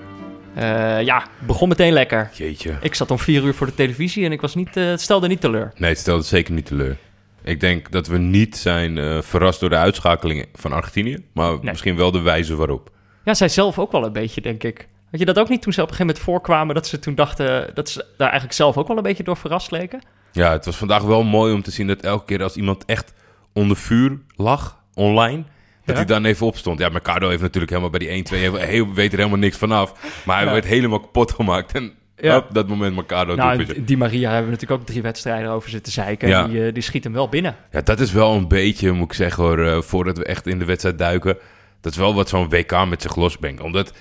[0.57, 2.31] Uh, ja, begon meteen lekker.
[2.33, 2.77] Jeetje.
[2.81, 5.29] Ik zat om vier uur voor de televisie en ik was niet, uh, het stelde
[5.29, 5.73] niet teleur.
[5.77, 6.97] Nee, het stelde zeker niet teleur.
[7.43, 11.61] Ik denk dat we niet zijn uh, verrast door de uitschakeling van Argentinië, maar nee.
[11.63, 12.91] misschien wel de wijze waarop.
[13.25, 14.89] Ja, zij zelf ook wel een beetje, denk ik.
[15.11, 17.15] Had je dat ook niet toen ze op een gegeven moment voorkwamen, dat ze toen
[17.15, 20.01] dachten dat ze daar eigenlijk zelf ook wel een beetje door verrast leken?
[20.33, 23.13] Ja, het was vandaag wel mooi om te zien dat elke keer als iemand echt
[23.53, 25.45] onder vuur lag, online,
[25.85, 26.05] dat ja?
[26.05, 26.79] hij dan even opstond.
[26.79, 28.59] Ja, Mercado heeft natuurlijk helemaal bij die 1-2...
[28.59, 29.93] Heel, weet er helemaal niks vanaf.
[30.25, 30.53] Maar hij ja.
[30.53, 31.73] werd helemaal kapot gemaakt.
[31.73, 32.37] En ja.
[32.37, 33.35] op dat moment Mercado...
[33.35, 36.29] Nou, die Maria hebben we natuurlijk ook drie wedstrijden over zitten zeiken.
[36.29, 36.47] Ja.
[36.47, 37.57] Die, uh, die schiet hem wel binnen.
[37.71, 39.59] Ja, dat is wel een beetje, moet ik zeggen hoor...
[39.59, 41.39] Uh, voordat we echt in de wedstrijd duiken...
[41.81, 43.63] dat is wel wat zo'n WK met zich losbrengt.
[43.63, 43.93] Omdat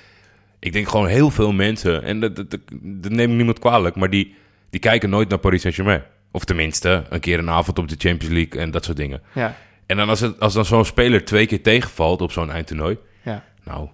[0.60, 2.04] ik denk gewoon heel veel mensen...
[2.04, 3.96] en dat, dat, dat, dat neem ik niemand kwalijk...
[3.96, 4.36] maar die,
[4.70, 6.04] die kijken nooit naar Paris Saint-Germain.
[6.32, 8.62] Of tenminste, een keer een avond op de Champions League...
[8.62, 9.22] en dat soort dingen.
[9.34, 9.56] Ja.
[9.86, 12.98] En dan als, het, als dan zo'n speler twee keer tegenvalt op zo'n eindtoernooi...
[13.22, 13.44] Ja.
[13.64, 13.90] Nou,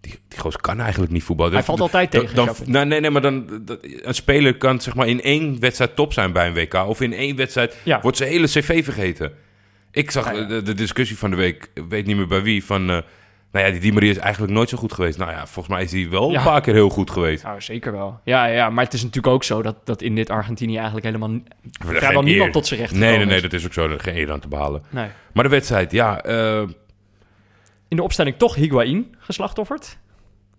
[0.00, 1.52] die, die goos kan eigenlijk niet voetballen.
[1.52, 2.34] Hij valt altijd tegen.
[2.34, 5.96] Dan, nou, nee, nee, maar dan, dat, een speler kan zeg maar in één wedstrijd
[5.96, 6.74] top zijn bij een WK.
[6.74, 8.00] Of in één wedstrijd ja.
[8.00, 9.32] wordt zijn hele cv vergeten.
[9.90, 12.90] Ik zag ja, de, de, discussie van de week, weet niet meer bij wie, van...
[12.90, 12.98] Uh,
[13.52, 15.18] nou ja, die Di Maria is eigenlijk nooit zo goed geweest.
[15.18, 17.42] Nou ja, volgens mij is hij wel een paar keer heel goed geweest.
[17.42, 18.20] Nou, zeker wel.
[18.24, 21.30] Ja, ja, maar het is natuurlijk ook zo dat, dat in dit Argentinië eigenlijk helemaal...
[21.70, 22.52] vrijwel niemand eer.
[22.52, 23.88] tot zijn recht Nee, nee, nee, dat is ook zo.
[23.88, 24.82] Er geen eer aan te behalen.
[24.90, 25.08] Nee.
[25.32, 26.26] Maar de wedstrijd, ja...
[26.26, 26.62] Uh...
[27.88, 29.98] In de opstelling toch Higuain geslachtofferd.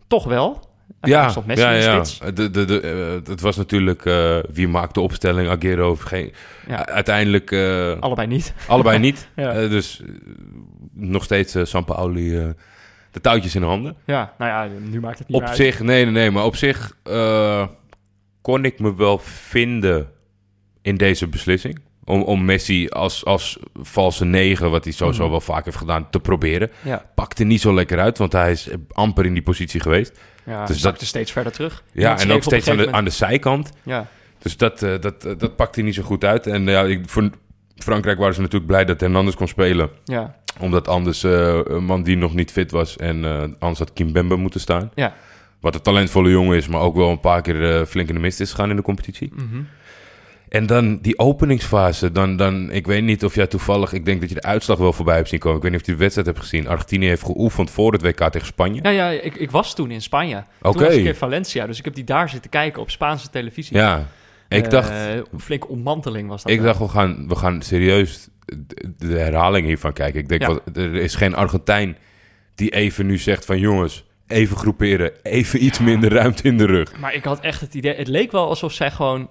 [0.08, 0.72] Toch wel.
[1.02, 2.04] Ja, ja, ja.
[2.34, 2.82] De, de, de,
[3.22, 5.96] uh, het was natuurlijk uh, wie maakt de opstelling, Aguero.
[5.96, 6.34] Geen,
[6.68, 6.86] ja.
[6.86, 7.52] Uiteindelijk...
[7.52, 8.54] Uh, allebei niet.
[8.68, 9.28] Allebei niet.
[9.36, 9.54] ja.
[9.54, 10.02] dus
[10.94, 12.54] nog steeds Sampaoli
[13.14, 13.96] de touwtjes in de handen.
[14.06, 16.32] Ja, nou ja, nu maakt het niet Op zich, nee, nee, nee.
[16.32, 17.68] Maar op zich uh,
[18.42, 20.10] kon ik me wel vinden
[20.82, 21.80] in deze beslissing.
[22.04, 25.30] Om, om Messi als, als valse negen, wat hij sowieso mm.
[25.30, 26.72] wel vaak heeft gedaan, te proberen.
[26.82, 27.06] Ja.
[27.16, 30.20] Pakte niet zo lekker uit, want hij is amper in die positie geweest.
[30.46, 31.84] Ja, dus dat steeds verder terug.
[31.92, 33.72] Ja, en ook steeds aan de, aan de zijkant.
[33.84, 34.08] Ja.
[34.40, 36.48] Dus dat, uh, dat, uh, dat pakte niet zo goed uit.
[36.48, 37.30] En ja, ik, voor
[37.76, 39.90] Frankrijk waren ze natuurlijk blij dat Hernandez kon spelen.
[40.04, 43.94] Ja omdat anders uh, een man die nog niet fit was en uh, anders had
[43.94, 44.92] Kimbembe moeten staan.
[44.96, 45.14] Ja.
[45.60, 48.22] Wat een talentvolle jongen is, maar ook wel een paar keer uh, flink in de
[48.22, 49.32] mist is gegaan in de competitie.
[49.36, 49.68] Mm -hmm.
[50.54, 52.12] En dan die openingsfase.
[52.12, 53.94] Dan, dan, ik weet niet of jij toevallig...
[53.94, 55.58] Ik denk dat je de uitslag wel voorbij hebt zien komen.
[55.58, 56.68] Ik weet niet of je de wedstrijd hebt gezien.
[56.68, 58.80] Argentinië heeft geoefend voor het WK tegen Spanje.
[58.84, 60.44] Ja, ja ik, ik was toen in Spanje.
[60.62, 60.78] Oké.
[60.78, 61.66] Toen was ik in Valencia.
[61.66, 63.78] Dus ik heb die daar zitten kijken op Spaanse televisie.
[63.78, 64.08] Ja.
[64.48, 64.90] Ik dacht...
[64.90, 66.52] Een flinke ontmanteling was dat.
[66.52, 68.28] Ik dacht, we gaan, we gaan serieus
[68.98, 70.20] de herhaling hiervan kijken.
[70.20, 70.48] Ik denk, ja.
[70.48, 71.98] wat, er is geen Argentijn
[72.56, 77.00] die even nu zegt van jongens, even groeperen, even iets minder ruimte in de rug.
[77.00, 79.30] Maar ik had echt het idee, het leek wel alsof zij gewoon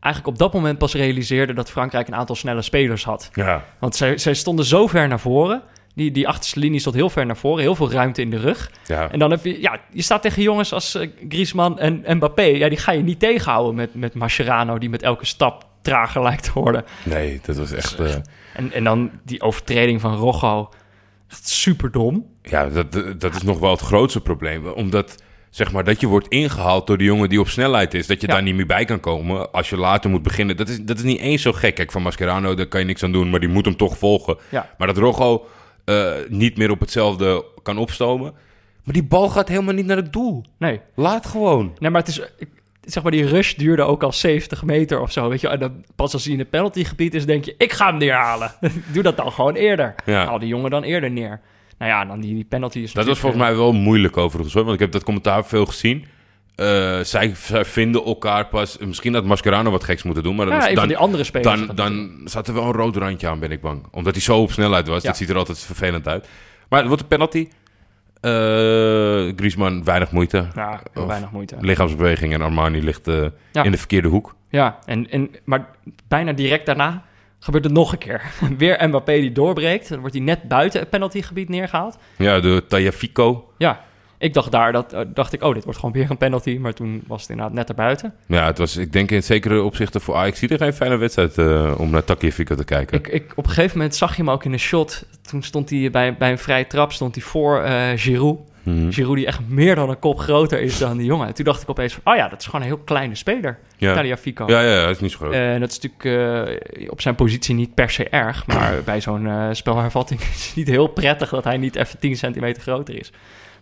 [0.00, 3.30] eigenlijk op dat moment pas realiseerden dat Frankrijk een aantal snelle spelers had.
[3.32, 3.64] Ja.
[3.78, 5.62] Want zij, zij stonden zo ver naar voren.
[5.94, 8.70] Die, die achterste linie stond heel ver naar voren, heel veel ruimte in de rug.
[8.86, 9.10] Ja.
[9.10, 12.42] En dan heb je, ja, je staat tegen jongens als uh, Griezmann en, Mbappé.
[12.42, 16.42] Ja, die ga je niet tegenhouden met, met Mascherano, die met elke stap trager lijkt
[16.42, 16.84] te worden.
[17.04, 18.00] Nee, dat was echt...
[18.00, 18.14] Uh...
[18.60, 20.68] En, en dan die overtreding van Rojo,
[21.28, 22.26] echt super dom.
[22.42, 24.66] Ja, dat, dat is nog wel het grootste probleem.
[24.66, 28.06] Omdat, zeg maar, dat je wordt ingehaald door de jongen die op snelheid is.
[28.06, 28.32] Dat je Ja.
[28.32, 30.56] daar niet meer bij kan komen als je later moet beginnen.
[30.56, 31.74] Dat is, dat is niet eens zo gek.
[31.74, 34.36] Kijk, van Mascherano, daar kan je niks aan doen, maar die moet hem toch volgen.
[34.48, 34.70] Ja.
[34.78, 35.46] Maar dat Rojo
[35.84, 38.32] eh, niet meer op hetzelfde kan opstomen.
[38.84, 40.44] Maar die bal gaat helemaal niet naar het doel.
[40.58, 41.76] Nee, Laat gewoon.
[41.78, 42.18] nee maar het is...
[42.38, 42.48] ik-
[42.84, 45.48] Zeg maar, die rush duurde ook al 70 meter of zo, weet je.
[45.48, 47.54] En dan, pas als hij in het penaltygebied is, denk je...
[47.58, 48.52] ik ga hem neerhalen.
[48.92, 49.94] Doe dat dan gewoon eerder.
[50.04, 50.24] Ja.
[50.26, 51.40] Haal die jongen dan eerder neer.
[51.78, 54.62] Nou ja, dan die, die penalty is Dat was volgens mij wel moeilijk overigens, hoor.
[54.62, 56.04] Want ik heb dat commentaar veel gezien.
[56.54, 58.78] Eh, zij, zij vinden elkaar pas...
[58.78, 61.66] Misschien had Mascherano wat geks moeten doen, maar Ja, dan, van die andere spelers.
[61.66, 63.82] dan, dan zat er wel een rood randje aan, ben ik bang.
[63.90, 65.02] Omdat hij zo op snelheid was.
[65.02, 65.08] Ja.
[65.08, 66.28] Dat ziet er altijd vervelend uit.
[66.68, 67.48] Maar het wordt een penalty.
[68.20, 70.46] Eh Griezmann, weinig moeite.
[70.54, 71.56] Ja, Of- weinig moeite.
[71.60, 73.62] Lichaamsbeweging en Armani ligt eh, Ja.
[73.62, 74.34] in de verkeerde hoek.
[74.48, 75.66] Ja, en, en, maar
[76.08, 77.02] bijna direct daarna
[77.38, 78.22] gebeurt het nog een keer.
[78.58, 79.88] Weer Mbappé die doorbreekt.
[79.88, 81.98] Dan wordt hij net buiten het penaltygebied neergehaald.
[82.16, 83.52] Ja, de Tagliafico.
[83.58, 83.80] Ja,
[84.20, 86.58] ik dacht daar, dat, eh, dacht ik, oh, dit wordt gewoon weer een penalty.
[86.58, 88.14] Maar toen was het inderdaad net erbuiten.
[88.26, 91.74] Ja, het was, ik denk in zekere opzichten voor Ajax er geen fijne wedstrijd eh,
[91.78, 92.98] om naar Tagliafico te kijken.
[92.98, 95.04] Ik, ik, op een gegeven moment zag je hem ook in een shot.
[95.22, 98.38] Toen stond hij bij, bij een vrije trap stond hij voor eh Giroud.
[98.62, 98.90] Mhm.
[98.90, 101.26] Giroud die echt meer dan een kop groter is dan die jongen.
[101.26, 103.58] En toen dacht ik opeens van, oh ja, dat is gewoon een heel kleine speler.
[103.76, 103.94] Ja.
[104.48, 105.32] Ja, ja, ja, dat is niet zo groot.
[105.32, 108.46] En dat is natuurlijk op zijn positie niet per se erg.
[108.46, 112.62] Maar bij zo'n spelhervatting is het niet heel prettig dat hij niet even 10 centimeter
[112.62, 113.12] groter is.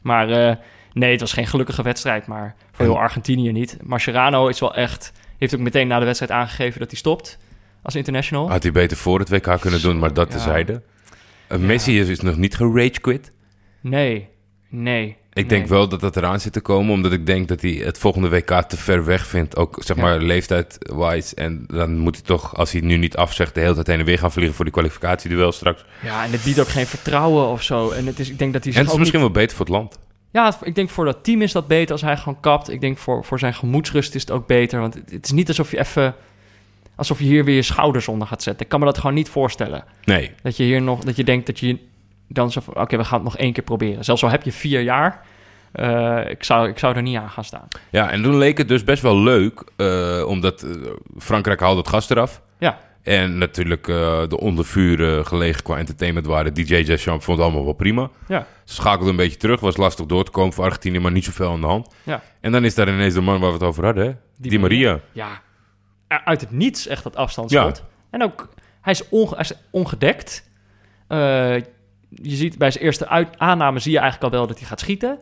[0.02, 0.56] Maar eh,
[0.92, 2.26] nee, het was geen gelukkige wedstrijd.
[2.26, 3.76] Maar voor heel Argentinië niet.
[3.82, 5.12] Mascherano is wel echt.
[5.38, 7.38] Heeft ook meteen na de wedstrijd aangegeven dat hij stopt
[7.82, 8.50] als international.
[8.50, 10.38] Had hij beter voor het WK kunnen doen, maar dat Ja.
[10.38, 10.82] tezijde.
[11.52, 13.32] Uh, Messi is, is nog niet gerage quit.
[13.80, 14.28] Nee,
[14.68, 15.16] nee.
[15.38, 15.58] Ik nee.
[15.58, 18.28] denk wel dat dat eraan zit te komen, omdat ik denk dat hij het volgende
[18.28, 19.56] WK te ver weg vindt.
[19.56, 20.02] Ook zeg Ja.
[20.02, 21.34] maar leeftijd-wise.
[21.34, 24.04] En dan moet hij toch, als hij nu niet afzegt, de hele tijd heen en
[24.04, 25.84] weer gaan vliegen voor die kwalificatieduel straks.
[26.02, 27.90] Ja, en het biedt ook geen vertrouwen of zo.
[27.90, 29.66] En het is, ik denk dat hij En het is misschien niet- wel beter voor
[29.66, 29.98] het land.
[30.30, 32.70] Ja, ik denk voor dat team is dat beter als hij gewoon kapt.
[32.70, 34.80] Ik denk voor, voor zijn gemoedsrust is het ook beter.
[34.80, 36.14] Want het, het is niet alsof je even...
[36.96, 38.62] Alsof je hier weer je schouders onder gaat zetten.
[38.62, 39.84] Ik kan me dat gewoon niet voorstellen.
[40.04, 40.30] Nee.
[40.42, 41.04] Dat je hier nog...
[41.04, 41.78] Dat je denkt dat je
[42.28, 42.76] dan zo van...
[42.80, 44.04] Oké, we gaan het nog één keer proberen.
[44.04, 45.20] Zelfs al heb je vier jaar...
[45.72, 47.68] eh, ik, zou, ik zou er niet aan gaan staan.
[47.90, 50.70] Ja, en toen leek het dus best wel leuk, eh, omdat eh,
[51.18, 52.42] Frankrijk haalde het gas eraf.
[52.58, 53.84] Ja, En natuurlijk
[54.28, 56.54] de onder vuur gelegen qua entertainment waren.
[56.54, 58.10] DJ Deschamps vond het allemaal wel prima.
[58.28, 61.24] ja, Ze schakelde een beetje terug, was lastig door te komen voor Argentinië, maar niet
[61.24, 61.94] zoveel aan de hand.
[62.02, 62.22] ja.
[62.40, 64.12] En dan is daar ineens de man waar we het over hadden, hè?
[64.38, 65.00] Die, Maria.
[65.12, 65.28] Ja,
[66.24, 67.82] uit het niets echt dat afstandsschot.
[68.10, 68.48] En ook,
[68.80, 70.50] hij is, onge- hij is ongedekt.
[72.08, 74.80] Je ziet bij zijn eerste uit- aanname zie je eigenlijk al wel dat hij gaat
[74.80, 75.18] schieten.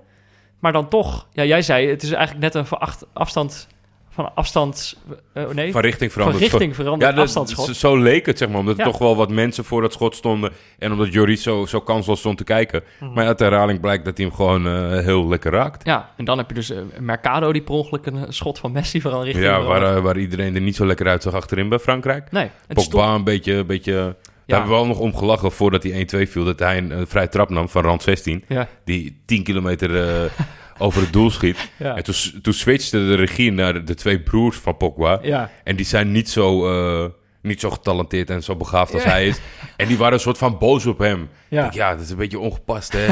[0.58, 3.66] Maar dan toch, ja, jij zei, het is eigenlijk net een veracht- afstand
[4.10, 4.96] van afstand,
[5.32, 6.50] eh, nee, Van richting van veranderd.
[6.52, 7.76] richting veranderd Ja, afstandsschot.
[7.76, 8.58] zo- leek het, zeg maar.
[8.58, 10.52] Omdat er toch wel wat mensen voor dat schot stonden.
[10.78, 12.82] En omdat Joris zo, zo kansloos stond te kijken.
[13.00, 13.12] Mhm.
[13.12, 15.86] Maar uit de herhaling blijkt dat hij hem gewoon eh, heel lekker raakt.
[15.86, 19.00] Ja, en dan heb je dus eh, Mercado die per ongeluk een schot van Messi
[19.00, 19.46] vooral richting...
[19.46, 22.30] Ja, waar, waar iedereen er niet zo lekker uitzag achterin bij Frankrijk.
[22.32, 23.14] Nee, Pogba stond...
[23.18, 23.52] een beetje...
[23.54, 24.16] Een beetje.
[24.46, 26.44] Daar hebben we wel nog om gelachen voordat hij 1-2 viel.
[26.44, 28.44] Dat hij een, vrij trap nam van rand 16.
[28.48, 30.30] Ja, Die 10 kilometer eh,
[30.86, 31.70] over het doel schiet.
[31.78, 35.18] En toen, toen switchte de regie naar de, twee broers van Pogba.
[35.22, 35.50] ja.
[35.64, 39.40] En die zijn niet zo, eh, niet zo getalenteerd en zo begaafd als hij is.
[39.76, 41.28] En die waren een soort van boos op hem.
[41.48, 43.06] Ja dat is een beetje ongepast, hè?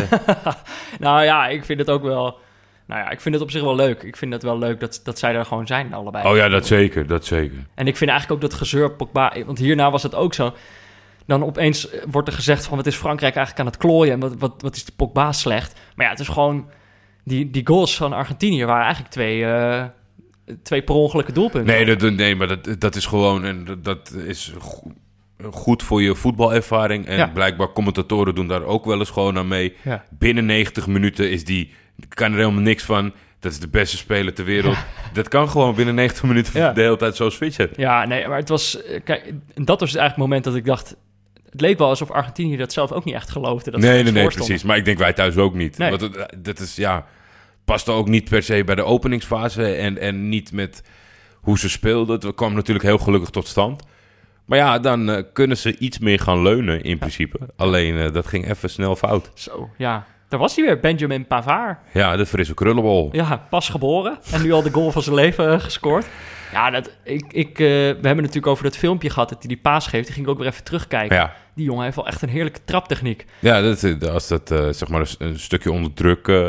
[0.99, 2.39] Nou ja, ik vind het ook wel...
[2.87, 4.03] Nou ja, ik vind het op zich wel leuk.
[4.03, 6.29] Ik vind het wel leuk dat, dat zij er gewoon zijn, allebei.
[6.29, 7.59] oh ja, dat zeker, dat zeker.
[7.75, 9.33] En ik vind eigenlijk ook dat gezeur Pogba...
[9.47, 10.55] Want hierna was het ook zo.
[11.27, 12.77] Dan opeens eh, wordt er gezegd van...
[12.77, 14.13] wat is Frankrijk eigenlijk aan het klooien...
[14.13, 15.81] en wat, wat, wat is de Pogba slecht.
[15.97, 16.69] Maar ja, het is gewoon...
[17.25, 19.85] Die, die goals van Argentinië waren eigenlijk twee, eh,
[20.63, 21.75] twee per ongelukke doelpunten.
[21.75, 23.45] Nee, dat, nee maar dat, dat is gewoon...
[23.45, 24.93] En dat- is go-
[25.51, 27.07] goed voor je voetbalervaring.
[27.07, 27.27] En Ja.
[27.27, 29.77] blijkbaar commentatoren doen daar ook wel eens gewoon aan mee.
[29.83, 30.05] Ja.
[30.11, 31.73] Binnen 90 minuten is die...
[32.09, 33.13] kan er helemaal niks van.
[33.39, 34.77] Dat is de beste speler ter wereld.
[35.13, 37.71] Dat kan gewoon binnen 90 minuten de hele tijd zo switchen.
[37.77, 38.83] Ja, nee, maar het was...
[38.83, 40.97] eh, Kijk, dat was eigenlijk het moment dat ik dacht...
[41.55, 43.71] Het leek wel alsof Argentinië dat zelf ook niet echt geloofde.
[43.71, 44.63] Dat nee, nee, nee, precies.
[44.63, 45.79] Maar ik denk wij thuis ook niet.
[45.79, 45.91] Nee.
[45.91, 47.07] Want het, dat is, ja,
[47.65, 50.83] past ook niet per se bij de openingsfase en, en niet met
[51.41, 52.21] hoe ze speelden.
[52.21, 53.83] Het kwam natuurlijk heel gelukkig tot stand.
[54.45, 57.39] Maar ja, dan eh, kunnen ze iets meer gaan leunen in principe.
[57.57, 59.31] Alleen, eh, dat ging even snel fout.
[59.35, 60.07] Zo, ja.
[60.29, 61.79] Daar was hij weer, Benjamin Pavard.
[61.93, 63.09] Ja, de frisse krullenbol.
[63.13, 64.19] Ja, pas geboren.
[64.33, 66.07] En nu al de goal van zijn leven eh, gescoord.
[66.53, 67.65] Ja, dat, ik, ik, we
[68.03, 70.05] hebben natuurlijk over dat filmpje gehad dat hij die paas geeft.
[70.05, 71.17] Die ging ik ook weer even terugkijken.
[71.17, 73.27] Ja, die jongen heeft wel echt een heerlijke traptechniek.
[73.39, 76.29] Ja, dat, is- als dat eh, zeg maar een, een stukje onder druk...
[76.29, 76.49] eh,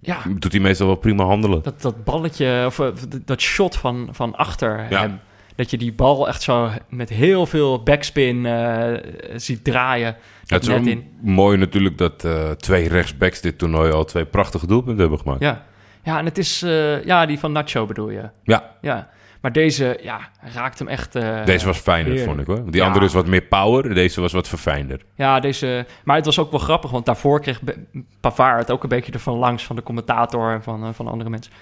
[0.00, 1.62] Ja, doet hij meestal wel prima handelen.
[1.62, 2.88] dat, dat balletje, of eh,
[3.24, 5.00] dat shot van, van achter Ja.
[5.00, 5.20] hem.
[5.56, 8.92] Dat je die bal echt zo met heel veel backspin eh,
[9.36, 10.16] ziet draaien.
[10.44, 15.00] Ja, het is mooi natuurlijk dat eh, twee rechtsbacks dit toernooi al twee prachtige doelpunten
[15.00, 15.40] hebben gemaakt.
[15.40, 15.64] Ja.
[16.04, 16.62] ja, en het is...
[16.62, 18.30] eh, ja, die van Nacho bedoel je.
[18.44, 19.08] Ja, Ja,
[19.42, 20.20] maar deze ja,
[20.54, 21.14] raakt hem echt...
[21.14, 22.26] eh, deze was fijner, heerlijk.
[22.28, 22.70] vond ik hoor.
[22.70, 22.86] Die Ja.
[22.86, 25.00] andere is wat meer power, deze was wat verfijnder.
[25.14, 25.86] Ja, deze...
[26.04, 27.60] Maar het was ook wel grappig, want daarvoor kreeg
[28.20, 31.30] Pavard het ook een beetje ervan langs van de commentator en van, eh, van andere
[31.30, 31.52] mensen.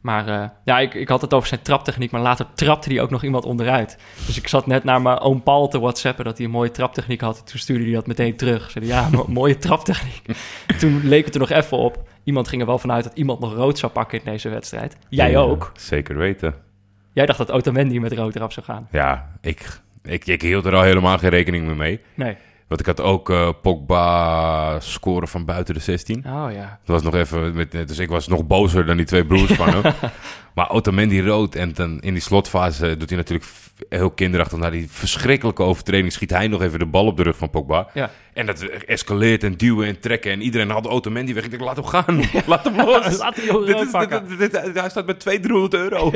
[0.00, 3.10] Maar eh, ja, ik, ik had het over zijn traptechniek, maar later trapte hij ook
[3.10, 3.98] nog iemand onderuit.
[4.26, 7.20] Dus ik zat net naar mijn oom Paul te whatsappen dat hij een mooie traptechniek
[7.20, 7.38] had.
[7.38, 8.70] En toen stuurde hij dat meteen terug.
[8.70, 10.22] Zei hij, ja, mo- mooie traptechniek.
[10.78, 12.08] toen leek het er nog even op.
[12.24, 14.96] Iemand ging er wel vanuit dat iemand nog rood zou pakken in deze wedstrijd.
[15.08, 15.72] Jij Ja, ook.
[15.76, 16.54] Zeker weten.
[17.12, 18.88] Jij dacht dat Otamendi met rood eraf zou gaan.
[18.90, 22.00] Ja, ik, ik, ik hield er al helemaal geen rekening meer mee.
[22.14, 22.36] Nee.
[22.70, 26.24] Want ik had ook eh, Pogba scoren van buiten de 16.
[26.26, 26.78] Oh ja.
[26.84, 29.68] Dat was nog even met, dus ik was nog bozer dan die twee broers van
[29.68, 29.92] hem.
[30.54, 33.50] Maar Otamendi rood en dan in die slotfase doet hij natuurlijk
[33.88, 36.12] heel kinderachtig naar die verschrikkelijke overtreding.
[36.12, 37.88] Schiet hij nog even de bal op de rug van Pogba.
[37.94, 38.10] Ja.
[38.32, 40.32] En dat escaleert en duwen en trekken.
[40.32, 41.44] En iedereen had Otamendi weg.
[41.44, 42.22] Ik dacht, laat hem gaan.
[42.46, 43.18] laat hem los.
[43.18, 43.90] Laat jongen Dit is,
[44.38, 46.10] dit- dit- hij staat met 200 euro.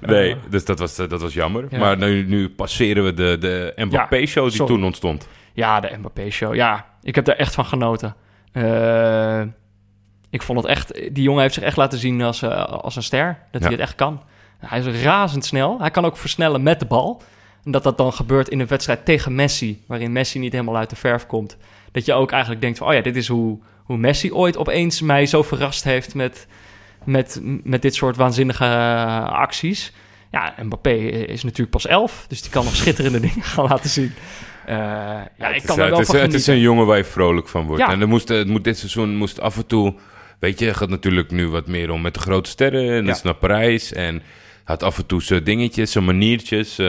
[0.00, 1.66] Nee, dus dat was, eh, dat was jammer.
[1.70, 1.78] Ja.
[1.78, 4.74] Maar nu, nu passeren we de, de Mbappé-show die sorry.
[4.74, 5.28] toen ontstond.
[5.52, 6.54] Ja, de Mbappé-show.
[6.54, 8.16] Ja, ik heb daar echt van genoten.
[8.52, 9.42] Eh,
[10.30, 10.94] ik vond het echt...
[10.94, 13.38] Die jongen heeft zich echt laten zien als, eh, als een ster.
[13.50, 14.22] Dat hij het echt kan.
[14.58, 15.80] Hij is razendsnel.
[15.80, 17.22] Hij kan ook versnellen met de bal.
[17.64, 19.82] En dat dat dan gebeurt in een wedstrijd tegen Messi...
[19.86, 21.56] waarin Messi niet helemaal uit de verf komt.
[21.92, 22.88] Dat je ook eigenlijk denkt van...
[22.88, 26.14] oh ja, dit is hoe, hoe Messi ooit opeens mij zo verrast heeft...
[26.14, 26.46] met,
[27.04, 29.92] met, met dit soort waanzinnige eh, acties.
[30.30, 30.94] Ja, Mbappé
[31.26, 32.24] is natuurlijk pas elf...
[32.28, 34.12] dus die kan nog schitterende dingen gaan laten zien.
[34.66, 37.04] Eh, ja, ik het kan is, wel het, is, het is een jongen waar je
[37.04, 37.82] vrolijk van wordt.
[37.82, 37.90] Ja.
[37.90, 39.94] En er moest, het moet dit seizoen moest af en toe...
[40.38, 42.88] Weet je, het gaat natuurlijk nu wat meer om met de grote sterren.
[42.88, 43.02] En Ja.
[43.02, 43.92] dat is naar Parijs.
[43.92, 44.22] En
[44.64, 46.78] had af en toe zijn dingetjes, zijn maniertjes.
[46.78, 46.86] eh,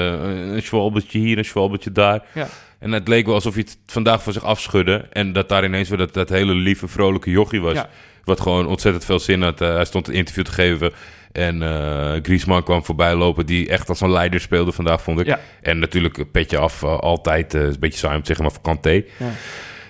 [0.53, 2.23] een schwalbetje hier, een schwalbetje daar.
[2.33, 2.47] Ja.
[2.79, 5.07] En het leek wel alsof hij het vandaag van zich afschudde.
[5.11, 7.77] En dat daar ineens weer dat, dat hele lieve, vrolijke jochie was.
[8.23, 9.61] Wat gewoon ontzettend veel zin had.
[9.61, 10.91] Eh, hij stond een interview te geven.
[11.31, 13.45] En eh Griezmann kwam voorbij lopen.
[13.45, 15.25] Die echt als een leider speelde vandaag, vond ik.
[15.25, 15.39] Ja.
[15.61, 16.83] En natuurlijk petje af.
[16.83, 18.89] eh, altijd, een beetje saai om te zeggen, maar voor Kanté.
[18.91, 19.03] Ja.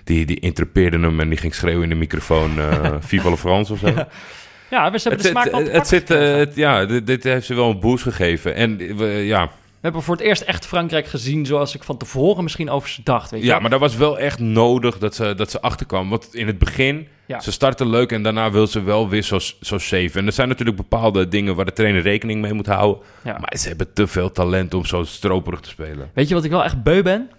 [0.04, 2.60] Die, die interpeerde hem en die ging schreeuwen in de microfoon.
[2.60, 3.88] eh Viva la France of zo.
[3.88, 7.46] Ja, we hebben Het, de smaak het, het, pakken zit, het- ja, dit, dit heeft
[7.46, 8.56] ze wel een boost gegeven.
[8.56, 8.80] En
[9.26, 13.02] ja, hebben voor het eerst echt Frankrijk gezien zoals ik van tevoren misschien over ze
[13.04, 13.32] dacht.
[13.32, 16.10] Weet je ja, maar dat was wel echt nodig dat ze, dat ze achterkwam.
[16.10, 17.40] Want in het begin, Ja.
[17.40, 20.12] ze starten leuk en daarna wil ze wel weer zo, zo safe.
[20.14, 23.04] En er zijn natuurlijk bepaalde dingen waar de trainer rekening mee moet houden.
[23.24, 23.38] Ja.
[23.40, 26.12] Maar ze hebben te veel talent om zo stroperig te spelen.
[26.14, 27.30] Weet je wat ik wel echt beu ben?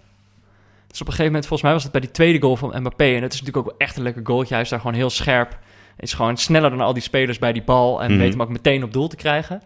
[0.87, 3.03] Dus op een gegeven moment, volgens mij was het bij die tweede goal van Mbappé.
[3.15, 4.53] En het is natuurlijk ook echt een lekker goaltje.
[4.53, 5.57] Hij is daar gewoon heel scherp.
[5.97, 8.01] Is gewoon sneller dan al die spelers bij die bal.
[8.03, 8.19] En Mhm.
[8.19, 9.61] weet hem ook meteen op doel te krijgen.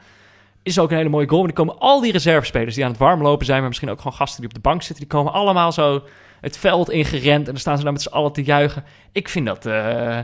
[0.68, 1.40] Is ook een hele mooie goal.
[1.42, 3.60] Maar er komen al die reservespelers die aan het warmlopen zijn.
[3.60, 5.08] Maar misschien ook gewoon gasten die op de bank zitten.
[5.08, 6.04] Die komen allemaal zo
[6.42, 7.46] het veld ingerend.
[7.46, 8.84] En dan staan ze daar met z'n allen te juichen.
[9.12, 9.66] Ik vind dat...
[9.66, 10.20] eh,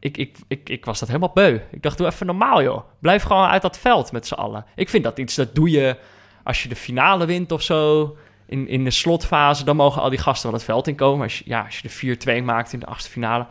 [0.00, 1.58] ik, ik, ik, ik was dat helemaal beu.
[1.70, 2.84] Ik dacht, doe even normaal, joh.
[3.00, 4.64] Blijf gewoon uit dat veld met z'n allen.
[4.74, 5.96] Ik vind dat iets, dat doe je
[6.44, 8.16] als je de finale wint of zo.
[8.46, 11.22] In, in de slotfase, dan mogen al die gasten wel het veld inkomen.
[11.22, 13.46] Als ja, als je de 4-2 maakt in de achtste finale.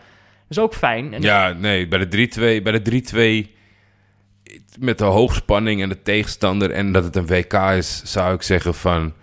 [0.49, 1.13] Is ook fijn.
[1.13, 2.27] En Ja, nee, bij de
[2.59, 3.58] 3-2, bij de 3-2
[4.79, 8.73] met de hoogspanning en de tegenstander en dat het een WK is, zou ik zeggen
[8.73, 9.13] van,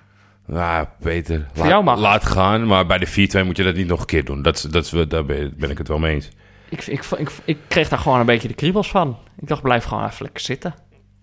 [0.47, 1.47] nou Peter,
[1.85, 2.67] laat, gaan.
[2.67, 4.43] Maar bij de 4-2 moet je dat niet nog een keer doen.
[4.43, 6.29] Dat, dat, daar ben, ben ik het wel mee eens.
[6.69, 9.19] ik, ik, ik, ik kreeg daar gewoon een beetje de kriebels van.
[9.41, 10.75] Ik dacht, blijf gewoon even lekker zitten.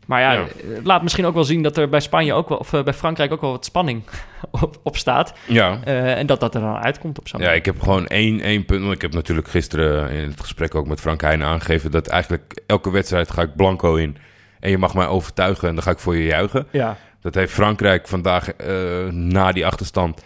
[0.06, 0.46] Maar ja, Ja.
[0.68, 2.94] het laat misschien ook wel zien dat er bij Spanje ook wel, of eh, bij
[2.94, 4.04] Frankrijk ook wel wat spanning
[4.62, 5.34] op, op staat.
[5.48, 5.80] Ja.
[5.84, 8.66] Eh, en dat dat er dan uitkomt op zo'n Ja, ik heb gewoon één, één
[8.66, 8.82] punt.
[8.82, 11.92] Want ik heb natuurlijk gisteren in het gesprek ook met Frank Heijnen aangegeven...
[11.92, 14.18] dat eigenlijk elke wedstrijd ga ik blanco in.
[14.60, 16.68] En je mag mij overtuigen en dan ga ik voor je juichen.
[16.72, 20.24] Ja, Dat heeft Frankrijk vandaag eh, na die achterstand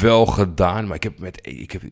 [0.00, 0.86] wel gedaan.
[0.86, 1.38] Maar ik heb met...
[1.42, 1.82] Ik heb,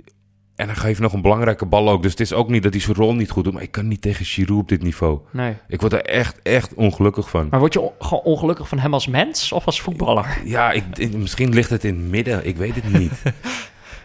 [0.57, 2.03] en hij geeft nog een belangrijke bal ook.
[2.03, 3.53] Dus het is ook niet dat hij zijn rol niet goed doet.
[3.53, 5.19] Maar ik kan niet tegen Giroud op dit niveau.
[5.31, 5.55] nee.
[5.69, 7.47] Ik word er echt, echt ongelukkig van.
[7.51, 10.39] Maar word je on- gewoon ongelukkig van hem als mens of als voetballer?
[10.45, 12.47] Ja, ik, ik- misschien ligt het in het midden.
[12.47, 13.13] Ik weet het niet.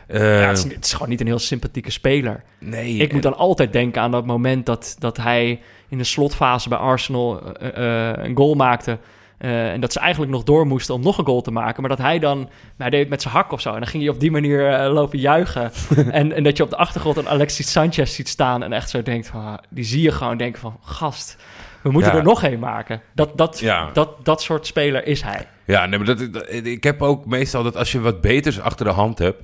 [0.07, 2.43] Eh, Ja, het, is, het is gewoon niet een heel sympathieke speler.
[2.59, 2.97] nee.
[2.97, 5.59] Ik moet dan altijd denken aan dat moment dat, dat hij
[5.89, 8.97] in de slotfase bij Arsenal eh, eh, een goal maakte.
[9.39, 11.81] Eh, en dat ze eigenlijk nog door moesten om nog een goal te maken.
[11.81, 13.69] Maar dat hij dan, hij deed het met zijn hak of zo.
[13.73, 15.71] En dan ging hij op die manier eh, lopen juichen.
[16.11, 18.63] en, en dat je op de achtergrond een Alexis Sanchez ziet staan.
[18.63, 21.37] En echt zo denkt, van, ah, die zie je gewoon denken van, gast,
[21.81, 22.17] we moeten Ja.
[22.17, 23.01] er nog één maken.
[23.15, 23.89] Dat, dat, Ja.
[23.93, 25.47] dat, dat soort speler is hij.
[25.65, 28.85] Ja, nee, maar dat, dat- ik heb ook meestal dat als je wat beters achter
[28.85, 29.41] de hand hebt,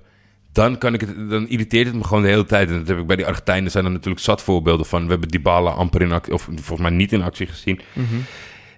[0.52, 2.70] dan, kan ik het, dan irriteert het me gewoon de hele tijd.
[2.70, 5.04] En dat heb ik bij die Argentijnen zijn er natuurlijk zat voorbeelden van.
[5.06, 7.82] We hebben Dybala amper in actie, of volgens mij niet in actie gezien.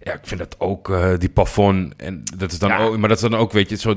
[0.08, 2.78] Ja, ik vind dat ook, eh, die Pavon, en dat is dan Ja.
[2.80, 3.96] ook, maar dat is dan ook, weet je, zo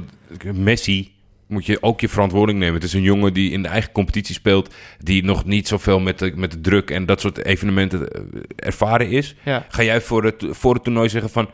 [0.54, 1.12] Messi
[1.46, 2.74] moet je ook je verantwoording nemen.
[2.74, 6.18] Het is een jongen die in de eigen competitie speelt, die nog niet zoveel met
[6.18, 8.22] de, met de druk en dat soort evenementen eh,
[8.56, 9.34] ervaren is.
[9.44, 9.66] Ja.
[9.68, 11.50] Ga jij voor het, voor het toernooi zeggen van...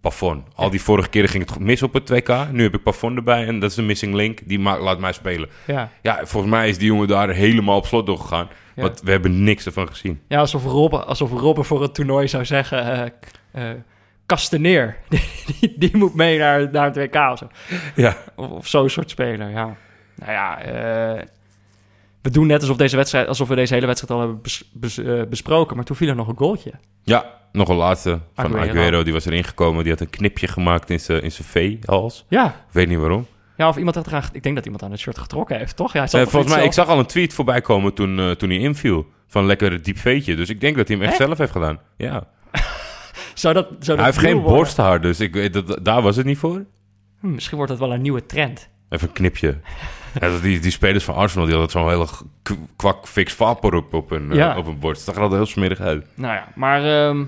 [0.00, 0.44] Pavon.
[0.54, 2.50] Al die vorige keren ging het mis op het 2K.
[2.52, 4.38] Nu heb ik Pavon erbij en dat is de missing link.
[4.44, 5.48] Die ma- laat mij spelen.
[5.66, 5.90] Ja.
[6.02, 8.48] Ja, volgens mij is die jongen daar helemaal op slot doorgegaan.
[8.76, 8.82] Ja.
[8.82, 10.20] Want we hebben niks ervan gezien.
[10.28, 12.92] Ja, alsof Robben, alsof Robben voor het toernooi zou zeggen...
[13.02, 13.10] eh
[13.56, 13.70] eh,
[14.26, 14.96] Kasteneer,
[15.60, 17.48] die, die moet mee naar, naar het WK of zo.
[17.94, 18.16] Ja.
[18.36, 19.76] Of, of zo'n soort speler, ja.
[20.14, 21.22] Nou ja, eh,
[22.22, 24.98] we doen net alsof, deze wedstrijd, alsof we deze hele wedstrijd al hebben bes- bes-
[24.98, 25.76] eh, besproken.
[25.76, 26.72] Maar toen viel er nog een goaltje.
[27.02, 28.70] Ja, nog een laatste van Aguero.
[28.70, 29.02] Aguero.
[29.02, 29.82] Die was erin gekomen.
[29.82, 32.24] Die had een knipje gemaakt in zijn in zijn V-hals.
[32.28, 32.46] Ja.
[32.46, 33.26] Ik weet niet waarom.
[33.56, 34.22] ja, of iemand had eraan...
[34.32, 35.92] Ik denk dat iemand aan het shirt getrokken heeft, toch?
[35.92, 39.06] Ja, Eh, volgens mij, ik zag al een tweet voorbij komen toen, toen hij inviel.
[39.26, 40.36] Van lekker diep veetje.
[40.36, 41.80] Dus ik denk dat hij hem echt zelf heeft gedaan.
[41.96, 42.26] Ja.
[43.38, 44.52] Zou dat, zou dat Hij heeft geen worden?
[44.52, 46.64] borsthaar, dus ik weet dat, daar was het niet voor.
[47.20, 48.68] Hm, misschien wordt dat wel een nieuwe trend.
[48.88, 49.54] Even een knipje.
[50.20, 52.06] Ja, dat die, die spelers van Arsenal, die hadden zo'n hele
[52.76, 54.56] kwak fix vapor op, op, hun, eh, Ja.
[54.58, 54.96] op bord.
[54.96, 56.06] Het zag er altijd heel smerig uit.
[56.14, 57.24] Nou ja, maar ehm,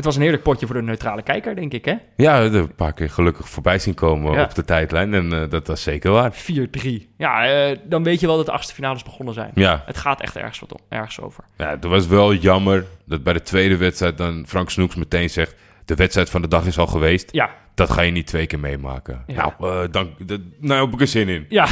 [0.00, 1.94] het was een heerlijk potje voor de neutrale kijker, denk ik, hè?
[2.16, 4.42] Ja, een paar keer gelukkig voorbij zien komen Ja.
[4.42, 5.14] op de tijdlijn.
[5.14, 6.32] En eh, dat was zeker waar.
[6.32, 7.08] 4-3.
[7.16, 9.50] Ja, eh, dan weet je wel dat de achtste finales begonnen zijn.
[9.54, 11.44] Ja, Het gaat echt ergens, wat om, ergens over.
[11.56, 15.54] ja, het was wel jammer dat bij de tweede wedstrijd dan Frank Snoeks meteen zegt...
[15.84, 17.28] de wedstrijd van de dag is al geweest.
[17.32, 19.24] Ja, Dat ga je niet twee keer meemaken.
[19.26, 19.54] Ja.
[19.58, 21.46] Nou, eh, dan, dat- nou heb ik er zin in.
[21.48, 21.66] ja.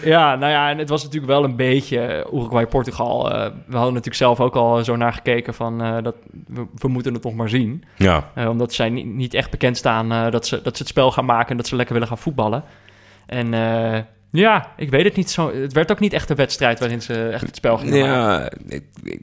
[0.04, 3.32] ja, nou ja, en het was natuurlijk wel een beetje Uruguay-Portugal.
[3.32, 5.82] Eh, we hadden natuurlijk zelf ook al zo naar gekeken van...
[5.82, 6.16] eh, dat,
[6.48, 7.84] we, we moeten het nog maar zien.
[7.96, 10.92] Ja, Eh, omdat zij niet, niet echt bekend staan eh, dat, ze, dat ze het
[10.92, 11.50] spel gaan maken...
[11.50, 12.64] en dat ze lekker willen gaan voetballen.
[13.26, 14.00] En eh,
[14.32, 15.54] ja, ik weet het niet zo...
[15.54, 18.14] Het werd ook niet echt een wedstrijd waarin ze echt het spel gingen maken.
[18.16, 19.22] ja ik- ik-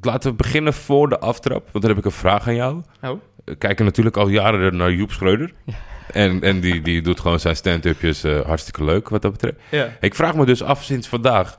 [0.00, 1.62] laten we beginnen voor de aftrap.
[1.72, 2.82] Want dan heb ik een vraag aan jou.
[3.02, 3.10] Oh,
[3.44, 5.52] We kijken natuurlijk al jaren naar Joep Schreuder.
[5.64, 5.74] Ja.
[6.12, 9.56] En, en die, die doet gewoon zijn stand-upjes eh, hartstikke leuk wat dat betreft.
[9.70, 9.96] ja.
[10.00, 11.56] Ik vraag me dus af sinds vandaag.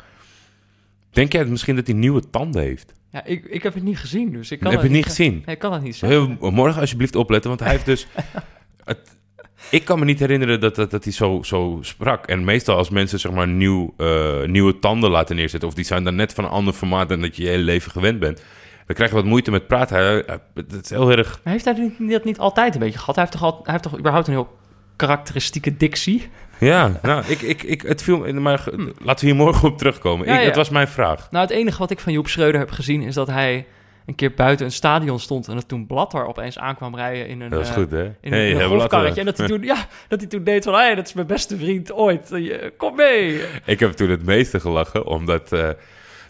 [1.12, 2.94] Denk jij misschien dat hij nieuwe tanden heeft?
[3.12, 5.44] Ja, ik, ik heb het niet gezien, dus ik kan heb je het niet gezien?
[5.46, 6.38] Nee, ik kan het niet zeggen.
[6.40, 8.08] Heel, morgen alsjeblieft opletten, want hij heeft dus...
[8.84, 9.00] het,
[9.72, 12.28] ik kan me niet herinneren dat, dat, dat hij zo, zo sprak.
[12.28, 15.70] En meestal als mensen zeg maar nieuw, eh, nieuwe tanden laten neerzetten...
[15.70, 17.92] of die zijn dan net van een ander formaat dan dat je je hele leven
[17.92, 18.44] gewend bent...
[18.88, 19.98] dan krijg je wat moeite met praten.
[19.98, 20.24] Hij,
[20.56, 21.40] het is heel erg...
[21.44, 23.16] Maar heeft hij dat niet altijd een beetje gehad?
[23.16, 24.58] Hij heeft toch, al, hij heeft toch überhaupt een heel
[24.96, 26.30] karakteristieke dictie?
[26.60, 30.28] Ja, nou, ik, ik, ik, het viel, maar ge- laten we hier morgen op terugkomen.
[30.28, 30.46] Ja, ik, ja.
[30.46, 31.32] Dat was mijn vraag.
[31.32, 33.02] Nou, het enige wat ik van Joep Schreuder heb gezien...
[33.02, 33.66] is dat hij
[34.06, 35.48] een keer buiten een stadion stond...
[35.48, 38.04] en dat toen Blatter opeens aankwam rijden in een, Dat is eh, goed, hè?
[38.04, 39.20] in een, Hey, we golfkarretje.
[39.20, 40.74] En dat hij, toen, ja, dat hij toen deed van...
[40.74, 42.32] hé, dat is mijn beste vriend ooit.
[42.32, 43.42] Eh, Kom mee.
[43.66, 45.70] Ik heb toen het meeste gelachen, omdat eh,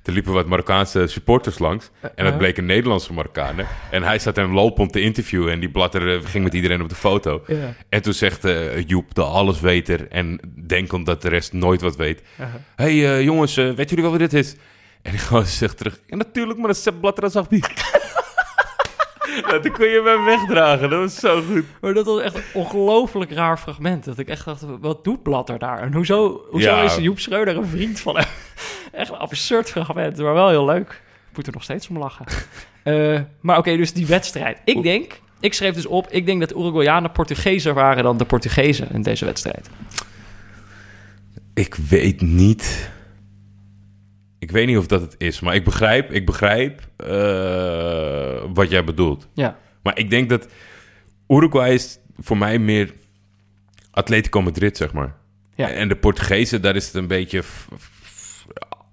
[0.08, 1.90] er liepen wat Marokkaanse supporters langs.
[2.02, 2.38] En dat Uh-huh.
[2.38, 3.68] bleken Nederlandse Marokkanen.
[3.92, 6.82] En hij zat hem lopen om te interviewen en die blatter eh, ging met iedereen
[6.82, 7.42] op de foto.
[7.90, 12.22] En toen zegt eh, Joep, de allesweter en denkend dat de rest nooit wat weet.
[12.40, 12.56] Uh-huh.
[12.76, 14.56] hey, eh, jongens, eh, weten jullie wel wie dit is?
[15.02, 17.60] En die gozer zegt terug, ja natuurlijk, maar dat is Sepp Blatter en Zagbi.
[19.48, 21.64] Nou, kon je hem wegdragen, dat was zo goed.
[21.82, 24.06] Maar dat was echt een ongelooflijk raar fragment.
[24.06, 25.82] Dat ik echt dacht, wat doet Blatter daar?
[25.82, 26.82] En hoezo, hoezo Ja.
[26.84, 28.26] is Joep Schreuder een vriend van hem?
[28.98, 31.02] Echt een absurd fragment, maar wel heel leuk.
[31.30, 32.26] Ik moet er nog steeds om lachen.
[32.88, 34.58] Eh, maar oké, dus die wedstrijd.
[34.66, 38.92] Ik denk, ik schreef dus op, ik denk dat Uruguayanen Portugezen waren dan de Portugezen
[38.92, 39.70] in deze wedstrijd.
[41.54, 42.90] Ik weet niet.
[44.40, 48.84] Ik weet niet of dat het is, maar ik begrijp, ik begrijp eh, wat jij
[48.84, 49.28] bedoelt.
[49.34, 50.48] Ja, Maar ik denk dat
[51.28, 52.94] Uruguay is voor mij meer
[53.92, 55.16] Atletico Madrid, zeg maar.
[55.56, 55.70] Ja.
[55.70, 57.44] En de Portugezen, daar is het een beetje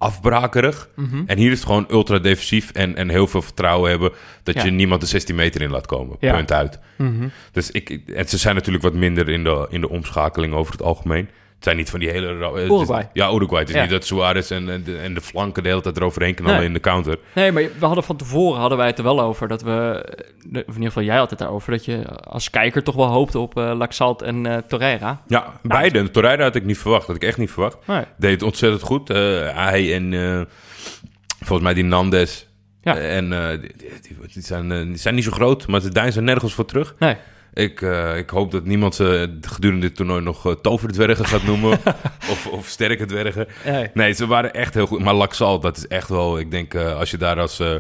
[0.05, 0.89] afbrakerig.
[0.97, 1.23] Mhm.
[1.27, 4.13] En hier is het gewoon ultra defensief en, en heel veel vertrouwen hebben
[4.43, 4.65] dat Ja.
[4.65, 6.17] je niemand de 16 meter in laat komen.
[6.21, 6.35] Ja.
[6.37, 6.79] Punt uit.
[6.97, 7.29] Mhm.
[7.53, 10.73] Dus ik, ik- en ze zijn natuurlijk wat minder in de, in de omschakeling over
[10.73, 11.29] het algemeen.
[11.65, 12.87] Het zijn niet van die hele...
[12.91, 13.61] is- ja, Uruguay.
[13.61, 13.81] Het is Ja.
[13.81, 16.67] niet dat Suarez en, en, de, en de flanken de hele tijd eroverheen knallen Nee.
[16.67, 17.19] in de counter.
[17.35, 20.05] Nee, maar we hadden van tevoren hadden wij het er wel over dat we,
[20.53, 23.39] of in ieder geval jij had het daarover, dat je als kijker toch wel hoopte
[23.39, 25.23] op eh Laxalt en eh Torreira.
[25.27, 26.11] Ja, beide.
[26.11, 27.07] Torreira had ik niet verwacht.
[27.07, 27.77] had ik echt niet verwacht.
[27.87, 28.05] Nee.
[28.17, 29.11] Deed het ontzettend goed.
[29.11, 29.17] Eh,
[29.55, 30.49] hij en
[31.39, 32.49] volgens mij die Nandes.
[32.83, 32.97] Ja.
[32.97, 36.65] En die, die, die zijn, die zijn niet zo groot, maar ze deinzen nergens voor
[36.65, 36.95] terug.
[36.99, 37.17] Nee.
[37.55, 41.71] Ik, eh, ik hoop dat niemand ze gedurende dit toernooi nog eh, toverdwergen gaat noemen.
[42.33, 43.47] of, of sterke dwergen.
[43.65, 43.91] Nee.
[43.95, 45.01] Nee, ze waren echt heel goed.
[45.01, 46.39] Maar Laxal, dat is echt wel...
[46.39, 47.75] Ik denk, eh, als je daar als eh,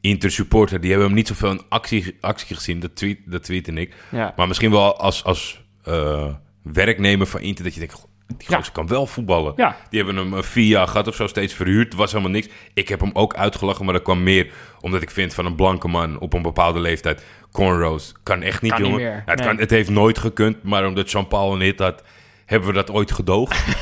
[0.00, 2.80] Inter-supporter, die hebben hem niet zoveel in actie, actie gezien.
[2.80, 3.94] Dat, tweet, dat tweette ik.
[4.10, 4.32] Ja.
[4.36, 8.06] Maar misschien wel als, als eh, werknemer van Inter, dat je denkt...
[8.28, 8.56] "Goh, Die Ja.
[8.56, 9.52] gozer kan wel voetballen.
[9.56, 9.76] Ja.
[9.90, 11.94] Die hebben hem eh, vier jaar gehad of zo steeds verhuurd.
[11.94, 12.48] Was helemaal niks.
[12.74, 14.50] Ik heb hem ook uitgelachen, maar dat kwam meer
[14.80, 17.24] omdat ik vind van een blanke man op een bepaalde leeftijd.
[17.52, 19.00] Cornrows kan echt niet, Kan jongen.
[19.00, 19.46] Ja, het, nee.
[19.48, 22.02] kan, het heeft nooit gekund, maar omdat Jean-Paul een hit had,
[22.46, 23.64] hebben we dat ooit gedoogd.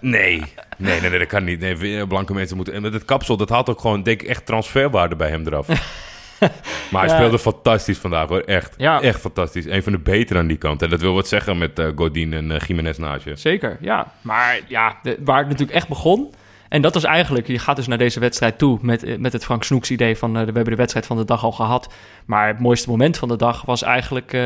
[0.00, 0.42] nee.
[0.78, 1.60] nee, nee, nee, dat kan niet.
[1.60, 2.74] Nee, blanke mensen moeten...
[2.74, 5.66] En met het kapsel, dat had ook gewoon, denk ik, echt transferwaarde bij hem eraf.
[6.90, 8.40] maar hij speelde fantastisch vandaag, hoor.
[8.40, 8.74] Echt.
[8.76, 9.00] Ja.
[9.00, 9.64] Echt fantastisch.
[9.66, 10.82] Een van de betere aan die kant.
[10.82, 13.36] En dat wil wat zeggen met eh, Godin en eh Jiménez naast je.
[13.36, 14.12] Zeker, ja.
[14.20, 16.34] Maar ja, de- waar het natuurlijk echt begon...
[16.68, 19.44] En dat was eigenlijk, je gaat dus naar deze wedstrijd toe met, eh, met het
[19.44, 21.92] Frank Snoeks idee van we hebben de wedstrijd van de dag al gehad.
[22.24, 24.36] Maar het mooiste moment van de dag was eigenlijk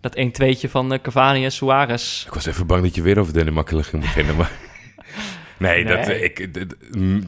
[0.00, 2.24] dat 1-2'tje van Cavani en Suarez.
[2.26, 4.50] Ik was even bang dat je weer over Makkelijk ging beginnen, maar...
[5.58, 6.06] nee, dat...
[6.06, 6.22] Nee.
[6.22, 7.22] Ik, d- d- m-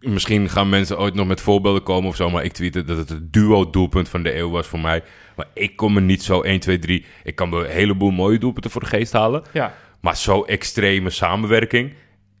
[0.00, 3.08] misschien gaan mensen ooit nog met voorbeelden komen of zo, maar ik tweette dat het
[3.08, 5.02] het duo-doelpunt van de eeuw was voor mij.
[5.36, 7.04] Maar ik kom er niet zo 1, 2, 3...
[7.24, 9.74] Ik kan een heleboel mooie doelpunten voor de geest halen, Ja.
[10.00, 11.92] maar zo extreme samenwerking...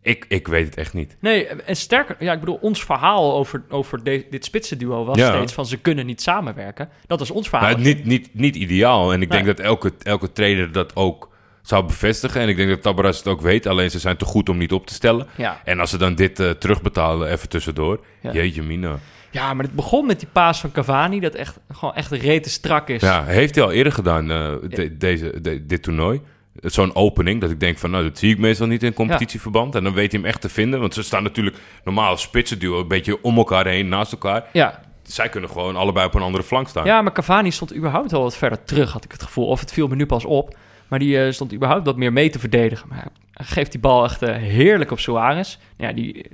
[0.02, 1.16] Ik, ik weet het echt niet.
[1.20, 5.34] Nee, en sterker, ja, ik bedoel, ons verhaal over, over de- dit spitsenduo was Ja.
[5.36, 6.88] steeds van ze kunnen niet samenwerken.
[7.06, 7.70] Dat was ons verhaal.
[7.70, 9.12] Maar niet, niet, niet ideaal.
[9.12, 11.27] En ik denk dat elke, elke trainer dat ook
[11.68, 12.40] zou bevestigen.
[12.40, 13.66] En ik denk dat Tabaras het ook weet.
[13.66, 15.26] Alleen ze zijn te goed om niet op te stellen.
[15.36, 15.60] Ja.
[15.64, 18.00] En als ze dan dit eh, terugbetalen, even tussendoor.
[18.20, 18.32] Ja.
[18.32, 18.98] Jeetje mina.
[19.30, 22.88] ja, maar het begon met die paas van Cavani, dat echt gewoon echt rete strak
[22.88, 23.00] is.
[23.02, 26.20] Ja, heeft hij al eerder gedaan, de- deze, de- dit toernooi.
[26.60, 29.74] Zo'n opening, dat ik denk van, nou, dat zie ik meestal niet in competitieverband.
[29.74, 30.80] En dan weet hij hem echt te vinden.
[30.80, 34.44] Want ze staan natuurlijk normaal als spitsenduo een beetje om elkaar heen, naast elkaar.
[34.52, 36.84] Ja, Zij kunnen gewoon allebei op een andere flank staan.
[36.84, 39.46] Ja, maar Cavani stond überhaupt wel wat verder terug, had ik het gevoel.
[39.46, 40.56] Of het viel me nu pas op.
[40.88, 42.88] Maar die eh, stond überhaupt wat meer mee te verdedigen.
[42.88, 45.58] Maar hij geeft die bal echt eh, heerlijk op Suarez.
[45.76, 46.30] Ja, die eh,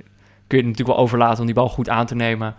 [0.47, 2.55] kun je natuurlijk wel overlaten om die bal goed aan te nemen.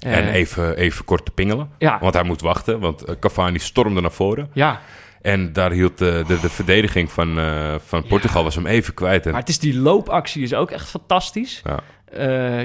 [0.00, 1.70] En even, even kort te pingelen.
[1.78, 4.50] Ja, Want hij moest wachten, want Cavani stormde naar voren.
[4.52, 4.80] ja,
[5.22, 7.38] En daar hield de, de, de verdediging van,
[7.84, 9.24] van Portugal was hem even kwijt.
[9.26, 11.62] En, maar het is die loopactie is ook echt fantastisch.
[11.64, 11.78] ja.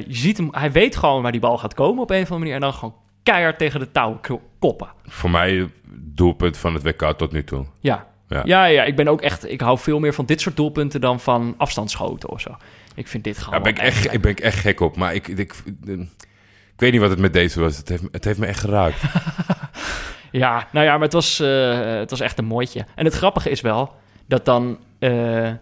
[0.08, 2.40] Je ziet hem, hij weet gewoon waar die bal gaat komen op een of andere
[2.40, 2.54] manier.
[2.54, 4.20] En dan gewoon keihard tegen de touw
[4.60, 4.88] koppen.
[5.06, 7.66] Voor mij doelpunt van het WK tot nu toe.
[7.80, 8.08] Ja.
[8.36, 8.42] Ja.
[8.46, 8.66] Ja.
[8.66, 9.50] ja, ik ben ook echt.
[9.50, 12.58] Ik hou veel meer van dit soort doelpunten dan van afstandsschoten of zo.
[12.96, 13.64] Ik vind dit gewoon.
[13.64, 14.96] Daar ben ik, echt, ik ben ik echt gek op.
[14.96, 15.54] Maar ik, ik, ik,
[16.74, 17.78] ik weet niet wat het met deze was.
[17.78, 19.02] Het heeft, het heeft me echt geraakt.
[20.36, 22.86] Ja, nou ja, maar het was, eh, het was echt een mooitje.
[22.96, 23.96] En het grappige is wel
[24.28, 25.56] dat dan ehm,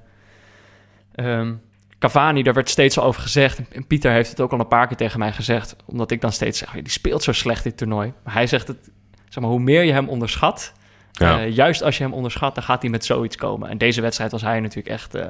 [2.00, 3.62] Cavani, daar werd steeds al over gezegd.
[3.72, 5.76] En Pieter heeft het ook al een paar keer tegen mij gezegd.
[5.86, 8.14] Omdat ik dan steeds zeg, die speelt zo slecht dit toernooi.
[8.24, 8.90] Maar hij zegt het,
[9.30, 10.74] zeg maar, hoe meer je hem onderschat...
[11.20, 11.40] Ja.
[11.42, 13.70] eh, juist als je hem onderschat, dan gaat hij met zoiets komen.
[13.70, 15.16] En deze wedstrijd was hij natuurlijk echt...
[15.16, 15.22] eh,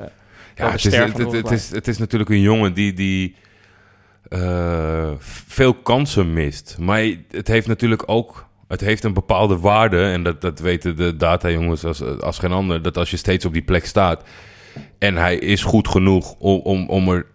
[0.55, 3.35] Ja, het is, het, is, het is natuurlijk een jongen die, die
[4.29, 5.11] eh,
[5.47, 6.75] veel kansen mist.
[6.79, 8.45] Maar het heeft natuurlijk ook...
[8.67, 10.03] Het heeft een bepaalde waarde.
[10.03, 12.81] En dat, dat weten de data-jongens als, als geen ander.
[12.81, 14.23] Dat als je steeds op die plek staat...
[14.97, 17.25] En hij is goed genoeg om, om, om er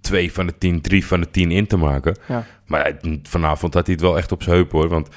[0.00, 2.16] twee van de tien, drie van de tien in te maken.
[2.28, 2.44] Ja.
[2.66, 4.88] Maar hij- vanavond had hij het wel echt op zijn heup hoor.
[4.88, 5.08] Want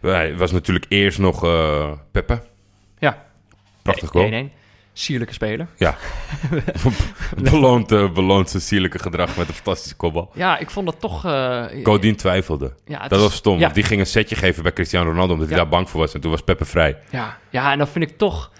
[0.00, 2.42] hij was natuurlijk eerst nog eh Peppe.
[2.98, 3.26] Ja.
[3.82, 4.48] Prachtig goal.
[4.48, 4.58] 1-1.
[4.92, 5.66] Sierlijke speler.
[5.76, 5.96] Ja.
[7.50, 10.30] beloont, eh, beloont zijn sierlijke gedrag met een fantastische kopbal.
[10.34, 11.20] Ja, ik vond dat toch...
[11.82, 12.74] Godin twijfelde.
[12.84, 13.58] ja, Dat is- was stom.
[13.58, 15.32] Ja, die ging een setje geven bij Cristiano Ronaldo...
[15.32, 16.14] omdat hij daar bang voor was.
[16.14, 16.98] En toen was Peppe vrij.
[17.10, 18.50] Ja, ja, en dan vind ik toch...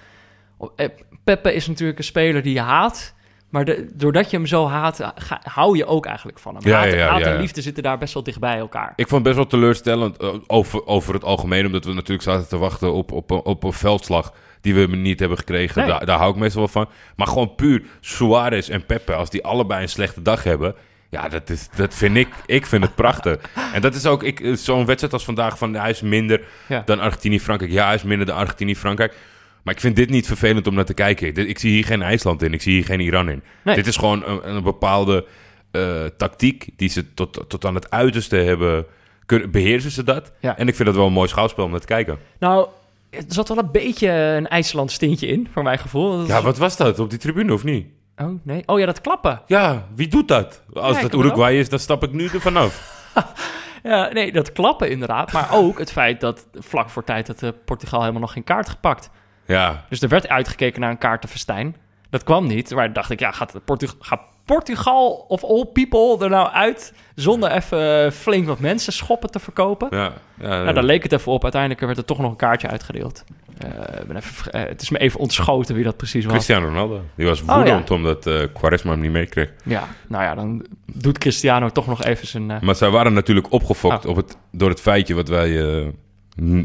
[1.24, 3.14] Peppe is natuurlijk een speler die je haat.
[3.50, 6.66] Maar de, doordat je hem zo haat, ga- hou je ook eigenlijk van hem.
[6.68, 8.92] Ja, haat ja, ja, haat ja, en liefde zitten daar best wel dicht bij elkaar.
[8.96, 11.66] Ik vond het best wel teleurstellend eh, over, over het algemeen...
[11.66, 14.32] omdat we natuurlijk zaten te wachten op, op, op een veldslag...
[14.60, 15.80] die we niet hebben gekregen.
[15.82, 15.90] Nee.
[15.90, 16.88] Daar, daar hou ik meestal wel van.
[17.16, 19.14] Maar gewoon puur Suarez en Peppe...
[19.14, 20.74] als die allebei een slechte dag hebben...
[21.08, 22.28] Ja, dat, is, dat vind ik...
[22.46, 23.36] Ik vind het prachtig.
[23.74, 24.22] En dat is ook...
[24.22, 25.58] ik- eh, Zo'n wedstrijd als vandaag...
[25.58, 26.82] van hij is minder Ja.
[26.84, 27.72] dan Argentinië-Frankrijk.
[27.72, 29.16] Ja, hij is minder dan Argentinië-Frankrijk.
[29.62, 31.48] Maar ik vind dit niet vervelend om naar te kijken.
[31.48, 32.52] Ik zie hier geen IJsland in.
[32.52, 33.42] Ik zie hier geen Iran in.
[33.62, 33.74] Nee.
[33.74, 35.26] Dit is gewoon een, een bepaalde
[35.70, 36.68] eh, tactiek...
[36.76, 38.86] die ze tot, tot aan het uiterste hebben...
[39.26, 40.32] Kunnen, beheersen ze dat?
[40.40, 40.58] Ja.
[40.58, 42.18] En ik vind dat wel een mooi schouwspel om naar te kijken.
[42.38, 42.68] Nou,
[43.10, 46.18] er zat wel een beetje een IJsland stintje in, voor mijn gevoel.
[46.18, 46.98] Dat Ja, wat was dat?
[46.98, 47.86] Op die tribune of niet?
[48.16, 48.62] Oh, nee.
[48.66, 49.42] Oh ja, dat klappen.
[49.46, 50.62] Ja, wie doet dat?
[50.72, 51.24] Als Ja, dat ik ook.
[51.24, 52.98] Uruguay is, dan stap ik nu er vanaf.
[53.82, 55.32] Ja, nee, dat klappen inderdaad.
[55.32, 58.68] Maar ook het feit dat vlak voor tijd dat eh, Portugal helemaal nog geen kaart
[58.68, 59.10] gepakt.
[59.50, 61.76] Ja, Dus er werd uitgekeken naar een kaartenfestijn.
[62.10, 62.70] Dat kwam niet.
[62.74, 66.92] Maar dacht ik, ja, gaat, Portug gaat Portugal of all people er nou uit...
[67.14, 69.88] zonder even flink wat mensen schoppen te verkopen?
[69.90, 71.42] Ja, ja, Nou, daar leek het even op.
[71.42, 73.24] Uiteindelijk werd er toch nog een kaartje uitgedeeld.
[73.58, 73.68] Eh,
[74.06, 76.32] ben even, eh, het is me even ontschoten wie dat precies was.
[76.32, 77.02] Cristiano Ronaldo.
[77.14, 79.52] Die was Oh, woedend omdat eh Quaresma hem niet meekreeg.
[79.64, 82.50] Ja, nou ja, dan doet Cristiano toch nog even zijn...
[82.50, 84.10] eh, Maar zij waren natuurlijk opgefokt Ah.
[84.10, 85.86] op het, door het feitje wat wij eh,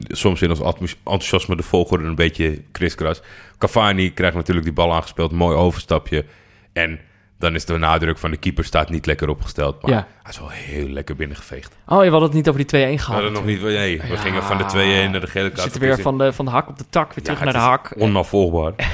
[0.07, 0.59] soms in ons
[1.03, 3.21] enthousiasme de volgorde een beetje kriskras.
[3.57, 6.25] Cavani krijgt natuurlijk die bal aangespeeld, mooi overstapje.
[6.73, 6.99] En
[7.39, 9.81] dan is de nadruk van de keeper staat niet lekker opgesteld.
[9.81, 10.07] Maar Ja.
[10.23, 11.75] hij is wel heel lekker binnengeveegd.
[11.87, 13.13] Oh, je had het niet over die 2-1 We gehad.
[13.13, 13.61] hadden nog niet...
[13.61, 14.15] Nee, we Ja.
[14.17, 15.61] gingen van de 2-1 naar de gele We kaart.
[15.61, 17.93] zitten weer van de, van de hak op de tak, weer terug naar de hak.
[17.97, 18.73] Onafvolgbaar.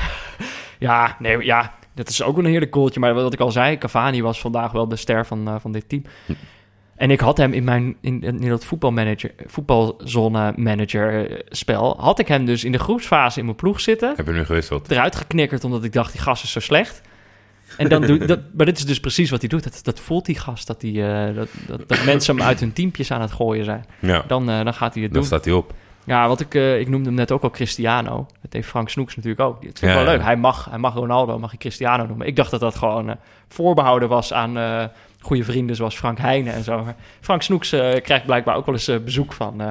[0.79, 2.99] Ja, nee, ja, dat is ook een heerlijk goaltje.
[2.99, 5.89] Maar wat ik al zei, Cavani was vandaag wel de ster van, eh, van dit
[5.89, 6.03] team.
[7.01, 12.19] En ik had hem in mijn in, in dat voetbalmanager, voetbalzone manager eh, spel, had
[12.19, 14.13] ik hem dus in de groepsfase in mijn ploeg zitten.
[14.15, 14.91] Heb je nu gewisseld?
[14.91, 17.01] Eruit geknikkerd omdat ik dacht, die gast is zo slecht.
[17.77, 19.63] En dan doe, dat, maar dit is dus precies wat hij doet.
[19.63, 22.73] Dat, dat voelt die gast, dat, die, eh, dat, dat, dat mensen hem uit hun
[22.73, 23.85] teampjes aan het gooien zijn.
[23.99, 25.29] Ja, Dan, eh, dan gaat hij het dan doen.
[25.29, 25.73] staat hij op.
[26.05, 28.25] Ja, wat ik, eh, ik noemde hem net ook al Cristiano.
[28.41, 29.61] Dat heeft Frank Snoeks natuurlijk ook.
[29.61, 30.11] Dat ik Ja, wel ja.
[30.11, 30.21] leuk.
[30.21, 32.27] Hij mag, hij mag Ronaldo, mag je Cristiano noemen.
[32.27, 33.15] Ik dacht dat dat gewoon eh,
[33.47, 34.83] voorbehouden was aan eh,
[35.19, 36.83] goede vrienden zoals Frank Heijnen en zo.
[36.83, 37.69] Maar Frank Snoeks
[38.01, 39.61] krijgt blijkbaar ook wel eens bezoek van,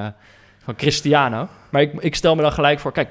[0.64, 1.48] van Cristiano.
[1.70, 3.08] Maar ik, ik stel me dan gelijk voor, kijk,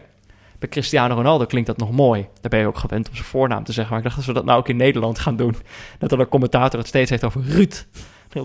[0.59, 2.21] bij Cristiano Ronaldo klinkt dat nog mooi.
[2.41, 3.89] Daar ben je ook gewend om zijn voornaam te zeggen.
[3.93, 5.55] Maar ik dacht, als we dat nou ook in Nederland gaan doen,
[5.99, 7.85] dat dan een commentator het steeds heeft over Ruud.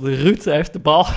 [0.03, 1.07] Ruud heeft de bal.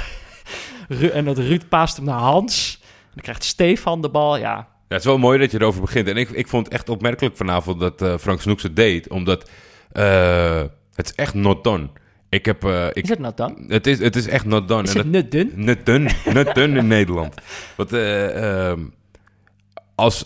[0.87, 2.76] Ru- en dat Ruud paast hem naar Hans.
[3.17, 4.37] Dan krijgt Stefan de bal.
[4.37, 6.07] Ja, Ja, het is wel mooi dat je erover begint.
[6.07, 9.09] En ik, ik vond het echt opmerkelijk vanavond dat eh, Frank Snoeks het deed.
[9.09, 9.49] Omdat
[9.91, 10.61] eh,
[10.95, 11.89] het is echt not done.
[12.29, 12.63] Ik heb...
[12.63, 13.63] eh, ik, is het nou dan?
[13.67, 14.83] het, is, het is echt not done.
[14.83, 15.51] Is En het nut dun?
[15.55, 17.33] Net dun, net dun in Nederland.
[17.75, 18.81] Want eh, ehm,
[19.95, 20.25] als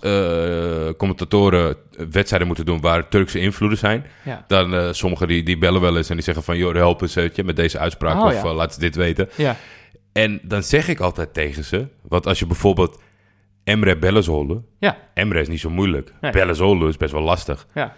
[0.98, 1.76] commentatoren
[2.12, 4.44] wedstrijden moeten doen waar Turkse invloeden zijn, Ja.
[4.48, 7.56] dan sommigen die, die bellen wel eens en die zeggen van, joh, help eens met
[7.56, 8.54] deze uitspraak Oh, of ja.
[8.54, 9.30] laat ze dit weten.
[9.36, 9.56] Ja.
[10.14, 13.02] En dan zeg ik altijd tegen ze, want als je bijvoorbeeld
[13.64, 14.98] Emre Bellezoğlu, Ja.
[15.14, 16.32] Emre is niet zo moeilijk, Nee.
[16.88, 17.68] Is best wel lastig.
[17.74, 17.96] Ja.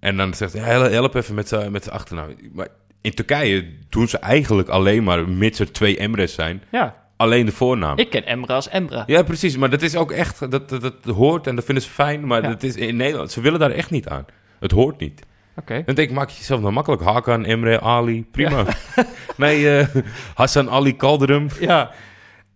[0.00, 2.34] En dan zegt hij, "Hel- help even met zijn met achternaam.
[2.52, 2.68] Maar
[3.00, 6.94] in Turkije doen ze eigenlijk alleen maar, mits er twee Emre's zijn, Ja.
[7.16, 7.98] alleen de voornaam.
[7.98, 9.02] Ik ken Emra als Emra.
[9.06, 9.56] Ja, precies.
[9.56, 10.50] Maar dat is ook echt...
[10.50, 12.26] Dat, dat, dat hoort en dat vinden ze fijn.
[12.26, 12.48] Maar Ja.
[12.48, 13.30] dat is in Nederland...
[13.30, 14.24] Ze willen daar echt niet aan.
[14.60, 15.22] Het hoort niet.
[15.56, 15.82] Oké.
[15.86, 17.02] Dan denk ik, maak je jezelf nou makkelijk.
[17.02, 18.64] Hakan, Emre, Ali, prima.
[19.36, 20.02] nee, eh,
[20.34, 21.48] Hassan Ali Kalderum.
[21.60, 21.90] Ja.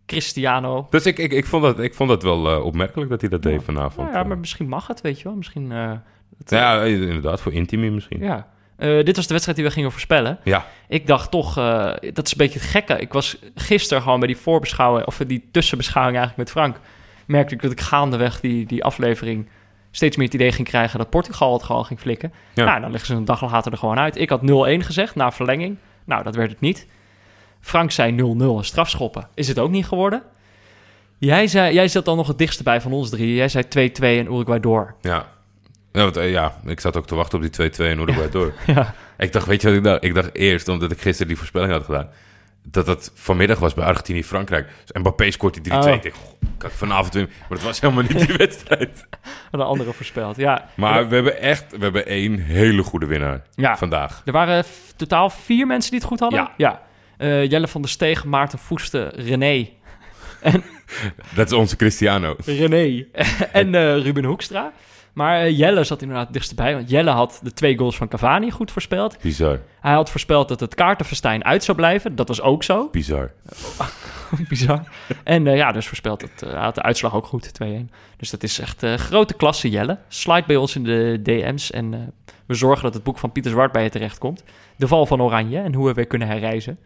[0.07, 0.87] Cristiano.
[0.91, 3.43] Dus ik, ik, ik, vond dat, ik vond dat wel eh, opmerkelijk dat hij dat
[3.43, 4.13] deed vanavond.
[4.13, 5.37] Ja, maar misschien mag het, weet je wel.
[5.37, 5.73] Misschien...
[5.73, 5.93] eh,
[6.47, 7.41] Ja, inderdaad.
[7.41, 8.21] Voor Intimi misschien.
[8.21, 8.49] ja.
[8.77, 10.39] Eh, dit was de wedstrijd die we gingen voorspellen.
[10.45, 10.67] Ja.
[10.89, 12.99] Ik dacht toch, eh, dat is een beetje het gekke.
[12.99, 16.81] Ik was gisteren gewoon bij die voorbeschouwing, of die tussenbeschouwing eigenlijk met Frank,
[17.27, 19.49] merkte ik dat ik gaandeweg die, die aflevering
[19.91, 22.33] steeds meer het idee ging krijgen dat Portugal het gewoon ging flikken.
[22.55, 22.65] Ja.
[22.65, 24.17] Nou, dan leggen ze een dag later er gewoon uit.
[24.17, 24.45] Ik had 0-1
[24.85, 25.77] gezegd na verlenging.
[26.05, 26.87] Nou, dat werd het niet.
[27.61, 29.29] Frank zei 0-0 strafschoppen.
[29.35, 30.23] Is het ook niet geworden?
[31.19, 33.35] Jij, zei, jij zat dan nog het dichtste bij van ons drie.
[33.35, 33.69] Jij zei 2-2
[34.01, 34.95] en Uruguay door.
[35.01, 35.27] Ja.
[35.93, 38.53] Ja, want, eh, ja, ik zat ook te wachten op die 2-2 en Uruguay door.
[38.67, 38.95] Ja.
[39.19, 40.05] Ik dacht, weet je wat ik dacht?
[40.05, 42.09] Ik dacht eerst, omdat ik gisteren die voorspelling had gedaan,
[42.71, 44.69] dat het vanmiddag was bij Argentinië-Frankrijk.
[44.85, 45.77] Dus Mbappé scoort die 3-2.
[45.77, 45.89] Oh.
[45.89, 47.33] Ik dacht, goh, kan ik vanavond winnen?
[47.41, 49.07] Maar het was helemaal niet die wedstrijd.
[49.51, 50.37] Een andere voorspeld.
[50.37, 50.69] Ja.
[50.77, 53.77] Maar we hebben echt, we hebben één hele goede winnaar Ja.
[53.77, 54.23] vandaag.
[54.25, 54.65] Er waren
[54.97, 56.39] totaal vier mensen die het goed hadden.
[56.39, 56.53] Ja.
[56.57, 56.83] ja.
[57.17, 59.69] Eh, Jelle van der Steeg, Maarten Voeste, René.
[61.35, 62.37] Dat is onze Cristiano.
[62.45, 63.05] René
[63.53, 64.73] en eh, Ruben Hoekstra.
[65.13, 66.75] Maar eh, Jelle zat inderdaad het dichtst bij.
[66.75, 69.19] Want Jelle had de twee goals van Cavani goed voorspeld.
[69.23, 72.15] Bizar, Hij had voorspeld dat het kaartenfestijn uit zou blijven.
[72.17, 72.89] Dat was ook zo.
[72.93, 73.33] bizar.
[74.49, 74.83] Bizar.
[75.25, 77.67] En eh, ja, dus voorspeld dat hij had de uitslag ook goed, 2-1.
[78.17, 79.99] Dus dat is echt eh, grote klasse, Jelle.
[80.09, 82.01] Slide bij ons in de DM's en eh,
[82.47, 84.45] we zorgen dat het boek van Pieter Zwart bij je terechtkomt.
[84.77, 86.79] De val van Oranje en hoe we weer kunnen herreizen.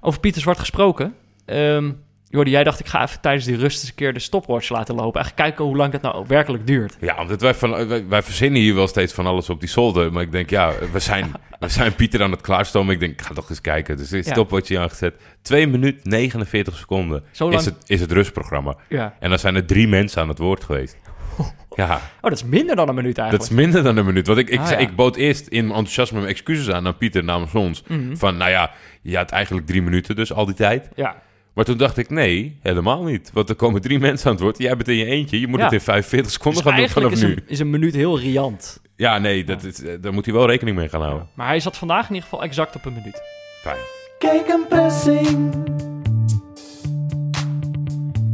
[0.00, 1.14] Over Pieter Zwart gesproken.
[1.44, 1.92] ehm
[2.34, 4.94] Jordi, jij dacht ik ga even tijdens die rust eens een keer de stopwatch laten
[4.94, 5.20] lopen.
[5.20, 6.96] Echt kijken hoe lang dat nou werkelijk duurt.
[7.00, 10.12] Ja, omdat wij, van, wij, wij verzinnen hier wel steeds van alles op die zolder.
[10.12, 12.94] Maar ik denk, ja, we zijn, we zijn Pieter aan het klaarstomen.
[12.94, 13.96] Ik denk, ik ga toch eens kijken.
[13.96, 14.32] Dus is Ja.
[14.32, 15.14] stopwatch aangezet.
[15.42, 17.58] 2 minuten 49 seconden Zo lang?
[17.58, 18.76] is het, is het rustprogramma.
[18.88, 19.14] Ja.
[19.20, 20.96] En dan zijn er drie mensen aan het woord geweest.
[21.76, 23.50] Ja, Oh, dat is minder dan een minuut dat eigenlijk.
[23.52, 24.26] is minder dan een minuut.
[24.26, 24.88] Want ik, ik, Ah, zei, ja.
[24.88, 27.82] ik bood eerst in mijn enthousiasme mijn excuses aan aan Pieter namens ons.
[27.88, 28.16] Mhm.
[28.16, 28.70] Van, nou ja,
[29.02, 30.88] je had eigenlijk drie minuten dus al die tijd.
[30.94, 31.22] Ja.
[31.54, 33.30] Maar toen dacht ik, nee, helemaal niet.
[33.32, 34.58] Want er komen drie mensen aan het woord.
[34.58, 35.40] Jij bent in je eentje.
[35.40, 35.64] Je moet Ja.
[35.64, 37.28] het in 45 seconden Dus gaan doen vanaf is nu.
[37.32, 38.80] een, is een minuut heel riant.
[38.96, 41.28] Ja, nee, dat is, eh, daar moet hij wel rekening mee gaan houden.
[41.34, 43.22] Maar hij zat vandaag in ieder geval exact op een minuut.
[43.62, 43.76] Fijn.
[44.18, 45.54] Kijk een pressing.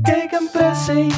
[0.03, 1.13] Kijk een pressing.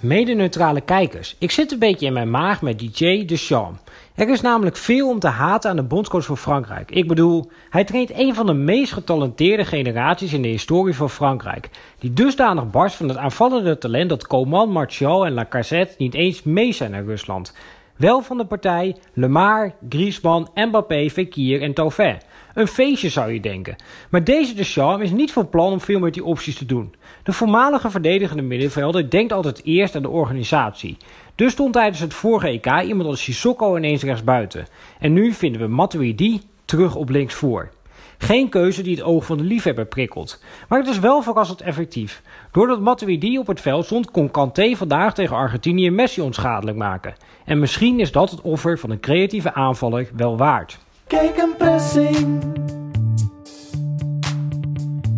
[0.00, 3.80] Mede-neutrale kijkers, ik zit een beetje in mijn maag met DJ Deschamps.
[4.14, 6.90] Er is namelijk veel om te haten aan de bondscoach van Frankrijk.
[6.90, 11.68] Ik bedoel, hij traint een van de meest getalenteerde generaties in de historie van Frankrijk.
[11.98, 16.72] Die dusdanig barst van het aanvallende talent dat Coman, Martial en Lacazette niet eens mee
[16.72, 17.54] zijn naar Rusland.
[17.96, 22.18] Wel van de partij Lemar, Griezmann, Mbappé, Fekir en Tauvin.
[22.54, 23.76] Een feestje zou je denken.
[24.10, 26.94] Maar deze Deschamps is niet van plan om veel met die opties te doen.
[27.22, 30.96] De voormalige verdedigende middenvelder denkt altijd eerst aan de organisatie.
[31.34, 34.66] Dus stond tijdens het vorige EK iemand als Sissoko ineens rechtsbuiten.
[34.98, 37.70] En nu vinden we Matuidi terug op links voor.
[38.18, 40.42] Geen keuze die het oog van de liefhebber prikkelt.
[40.68, 42.22] Maar het is wel verrassend effectief.
[42.52, 47.14] Doordat Matuidi op het veld stond, kon Kanté vandaag tegen Argentinië Messi onschadelijk maken.
[47.44, 50.78] En misschien is dat het offer van een creatieve aanvaller wel waard.
[51.10, 52.42] Kijk een pressing.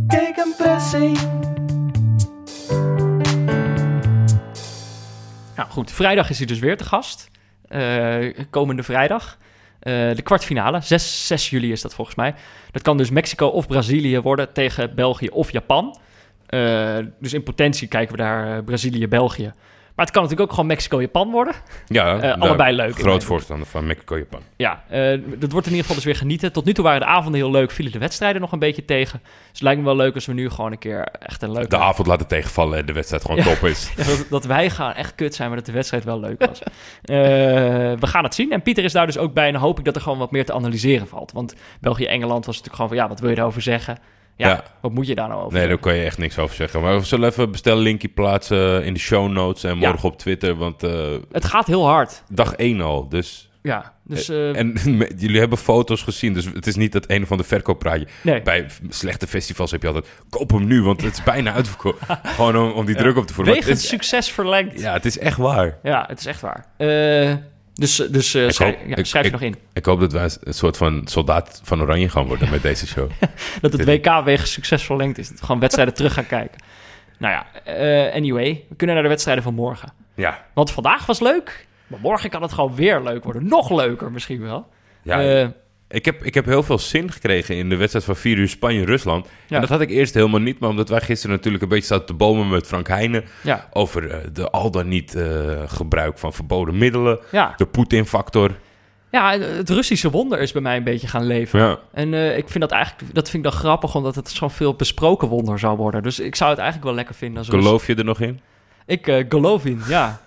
[0.06, 1.18] Kijk een pressing.
[5.56, 7.30] Nou goed, vrijdag is hij dus weer te gast.
[7.68, 9.38] Eh, komende vrijdag.
[9.80, 12.34] Eh, de kwartfinale, 6, 6 juli is dat volgens mij.
[12.70, 15.98] Dat kan dus Mexico of Brazilië worden tegen België of Japan.
[16.46, 19.52] Eh, dus in potentie kijken we daar Brazilië-België.
[19.96, 21.54] Maar het kan natuurlijk ook gewoon Mexico-Japan worden.
[21.86, 22.98] Ja, Eh, daar- allebei leuk.
[22.98, 24.40] Groot voorstander van Mexico-Japan.
[24.56, 26.52] Ja, eh, dat wordt in ieder geval dus weer genieten.
[26.52, 29.20] Tot nu toe waren de avonden heel leuk, vielen de wedstrijden nog een beetje tegen.
[29.22, 31.68] Dus het lijkt me wel leuk als we nu gewoon een keer echt een leuke...
[31.68, 33.92] De avond laten tegenvallen en de wedstrijd gewoon top is.
[33.96, 36.58] Ja, dat, dat wij gaan echt kut zijn, maar dat de wedstrijd wel leuk was.
[37.02, 37.16] Eh,
[37.98, 38.52] we gaan het zien.
[38.52, 39.46] En Pieter is daar dus ook bij.
[39.46, 41.32] En dan hoop ik dat er gewoon wat meer te analyseren valt.
[41.32, 42.96] Want België-Engeland was natuurlijk gewoon van...
[42.98, 43.98] Ja, wat wil je daarover zeggen?
[44.42, 44.64] Ja, Ja.
[44.80, 46.80] wat moet je daar nou over Nee, daar kan je echt niks over zeggen.
[46.80, 49.88] Maar we zullen even bestellinkje plaatsen in de show notes en Ja.
[49.88, 50.54] morgen op Twitter.
[50.54, 52.22] Want eh, Het gaat heel hard.
[52.28, 53.46] dag 1 al, dus...
[53.62, 54.28] Ja, dus...
[54.28, 54.74] eh, En
[55.16, 58.06] jullie hebben foto's gezien, dus het is niet dat een of ander verkooppraatje.
[58.22, 58.42] nee.
[58.42, 61.98] Bij slechte festivals heb je altijd, koop hem nu, want het is bijna uitverkocht.
[62.22, 63.52] Gewoon om, om die druk op te voeren.
[63.54, 64.80] Maar Wegens het is, succes verlengd.
[64.80, 64.86] Ja.
[64.88, 65.78] ja, het is echt waar.
[65.82, 66.66] het is echt waar.
[66.76, 67.34] Eh,
[67.74, 69.56] dus dus eh, schrijf, hoop- ja, ik- schrijf je nog in.
[69.72, 73.10] Ik hoop dat wij een soort van soldaat van Oranje gaan worden met deze show.
[73.60, 75.28] Dat het WK wegens succes verlengd is.
[75.28, 76.60] Dat we gewoon wedstrijden terug gaan kijken.
[77.18, 78.64] Nou ja, eh, anyway.
[78.68, 79.92] We kunnen naar de wedstrijden van morgen.
[80.14, 81.66] Ja, Want vandaag was leuk.
[81.86, 83.46] Maar morgen kan het gewoon weer leuk worden.
[83.48, 84.66] Nog leuker misschien wel.
[85.02, 85.46] ja Eh,
[85.92, 89.26] ik, heb, ik heb heel veel zin gekregen in de wedstrijd van 4 uur Spanje-Rusland.
[89.46, 89.54] Ja.
[89.54, 92.06] En dat had ik eerst helemaal niet, maar omdat wij gisteren natuurlijk een beetje zaten
[92.06, 96.32] te bomen met Frank Heijnen ja, over eh, de al dan niet eh, gebruik van
[96.32, 97.54] verboden middelen, ja.
[97.56, 98.50] de Poetin-factor.
[99.10, 101.60] ja, het Russische wonder is bij mij een beetje gaan leven.
[101.60, 101.78] Ja.
[101.92, 104.74] En eh, ik vind dat eigenlijk dat vind ik dan grappig, omdat het zo'n veel
[104.74, 106.02] besproken wonder zou worden.
[106.02, 108.40] Dus ik zou het eigenlijk wel lekker vinden als Geloof je er nog in?
[108.86, 110.20] Ik geloof in, ja.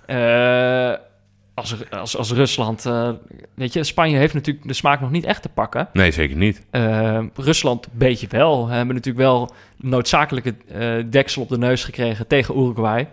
[1.56, 3.10] Als, als, als Rusland, eh,
[3.54, 5.88] weet je, Spanje heeft natuurlijk de smaak nog niet echt te pakken.
[5.94, 6.62] Nee, zeker niet.
[6.70, 8.68] Eh, Rusland een beetje wel.
[8.68, 13.08] We hebben natuurlijk wel noodzakelijke eh, deksel op de neus gekregen tegen Uruguay.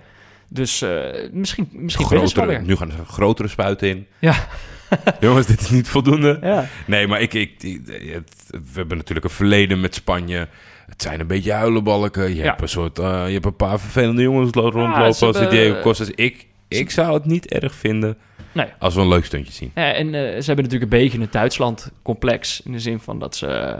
[0.49, 0.84] Dus
[1.32, 2.62] misschien, misschien Grotere, weer.
[2.62, 4.07] nu gaan er grotere spuiten in.
[4.18, 4.34] Ja.
[5.20, 6.38] Jongens, dit is niet voldoende.
[6.43, 6.66] Ja.
[6.86, 10.49] Nee, maar ik, ik, ik- het- we hebben natuurlijk een verleden met Spanje.
[10.86, 12.28] Het zijn een beetje huilenbalken.
[12.28, 12.43] Je, Ja.
[12.45, 15.80] hebt, een soort, je hebt een paar vervelende jongens lo- rondlopen ze als hebben- Diego
[15.80, 16.11] Costas.
[16.11, 16.47] Ik,
[16.78, 18.18] ik zou het niet erg vinden
[18.52, 18.66] Nee.
[18.78, 19.70] als we een leuk stuntje zien.
[19.74, 22.60] Ja, en eh, ze hebben natuurlijk een beetje een Duitsland-complex.
[22.64, 23.78] In de zin van dat ze...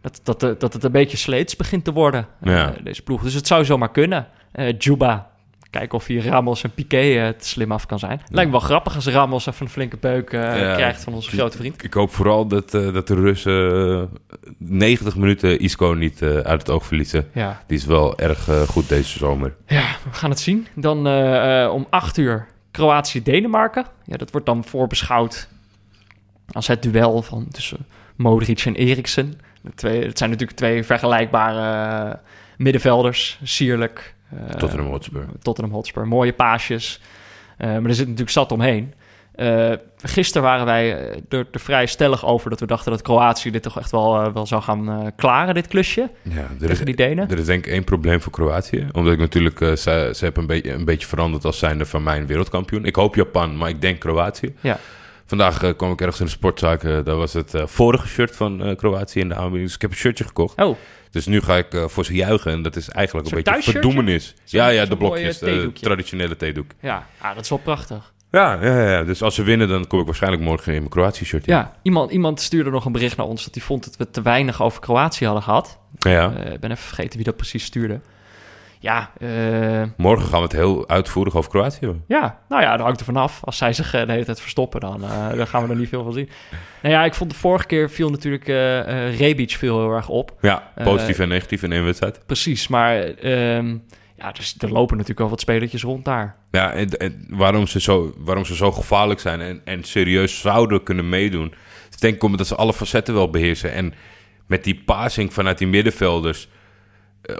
[0.00, 3.22] Dat, dat, eh, dat het een beetje sleets begint te worden, eh, deze ploeg.
[3.22, 4.28] Dus het zou zomaar kunnen.
[4.52, 5.30] Eh Juba,
[5.76, 8.20] kijken of hij Ramos en Piqué eh, te slim af kan zijn.
[8.28, 10.74] Lijkt me wel grappig als Ramos even een flinke beuk eh, Ja.
[10.74, 11.84] krijgt van onze grote vriend.
[11.84, 16.70] Ik hoop vooral dat, eh, dat de Russen eh, 90 minuten Isco niet uit het
[16.70, 17.28] oog verliezen.
[17.32, 17.62] Ja.
[17.66, 19.54] Die is wel erg goed deze zomer.
[19.66, 20.66] ja, we gaan het zien.
[20.74, 20.98] Dan
[21.70, 23.84] om 8 uur Kroatië-Denemarken.
[24.04, 25.48] Ja, dat wordt dan voorbeschouwd
[26.52, 29.40] als het duel van tussen Modric en Eriksen.
[29.74, 32.18] Twee, het zijn natuurlijk twee vergelijkbare
[32.56, 33.38] middenvelders.
[33.42, 34.14] Sierlijk.
[34.30, 35.26] Eh, Tottenham Hotspur.
[35.42, 36.06] Tottenham Hotspur.
[36.06, 37.00] Mooie paasjes.
[37.56, 38.94] Eh, maar er zit natuurlijk zat omheen.
[39.34, 39.72] Eh
[40.02, 40.90] gisteren waren wij
[41.28, 44.46] er, er vrij stellig over dat we dachten dat Kroatië dit toch echt wel, wel
[44.46, 46.10] zou gaan klaren, dit klusje.
[46.22, 47.30] Ja, er is, Tegen die Denen.
[47.30, 48.86] er is denk ik één probleem voor Kroatië.
[48.92, 52.26] Omdat ik natuurlijk, ze, ze hebben een, beetje een beetje veranderd als zijnde van mijn
[52.26, 52.84] wereldkampioen.
[52.84, 54.54] Ik hoop Japan, maar ik denk Kroatië.
[54.60, 54.78] Ja.
[55.26, 56.82] Vandaag kwam ik ergens in de sportzaak.
[56.82, 59.64] daar was het vorige shirt van Kroatië in de aanbieding.
[59.64, 60.62] Dus ik heb een shirtje gekocht.
[60.62, 60.76] Oh,
[61.16, 62.52] Dus nu ga ik eh, voor ze juichen.
[62.52, 64.34] En dat is eigenlijk een Zo'n beetje verdoemenis.
[64.44, 65.38] Ja, ja, de blokjes.
[65.38, 65.84] De theedoekje.
[65.84, 66.70] traditionele theedoek.
[66.80, 67.06] ja.
[67.20, 68.12] Ah, dat is wel prachtig.
[68.30, 69.02] Ja, ja, ja.
[69.04, 71.46] Dus als ze winnen, dan kom ik waarschijnlijk morgen in mijn Kroatië-shirt.
[71.46, 74.22] Ja, iemand, iemand stuurde nog een bericht naar ons dat hij vond dat we te
[74.22, 75.78] weinig over Kroatië hadden gehad.
[75.98, 76.34] ja.
[76.36, 78.00] Eh, Ik ben even vergeten wie dat precies stuurde.
[78.80, 82.04] Ja, eh, Morgen gaan we het heel uitvoerig over Kroatië hebben.
[82.08, 83.40] ja, nou ja, dat hangt er vanaf.
[83.44, 85.88] Als zij zich eh, de hele tijd verstoppen, dan, eh, dan gaan we er niet
[85.88, 86.28] veel van zien.
[86.82, 90.32] Nou ja, ik vond de vorige keer viel natuurlijk eh Rebic viel heel erg op.
[90.40, 92.20] Ja, positief en negatief in één wedstrijd.
[92.26, 93.76] Precies, maar ehm,
[94.18, 96.36] Ja, dus er lopen natuurlijk wel wat spelertjes rond daar.
[96.50, 100.82] Ja, en, en waarom, ze zo, waarom ze zo gevaarlijk zijn en, en serieus zouden
[100.82, 101.54] kunnen meedoen.
[101.92, 103.72] Ik denk omdat dat ze alle facetten wel beheersen.
[103.72, 103.94] En
[104.46, 106.48] met die passing vanuit die middenvelders,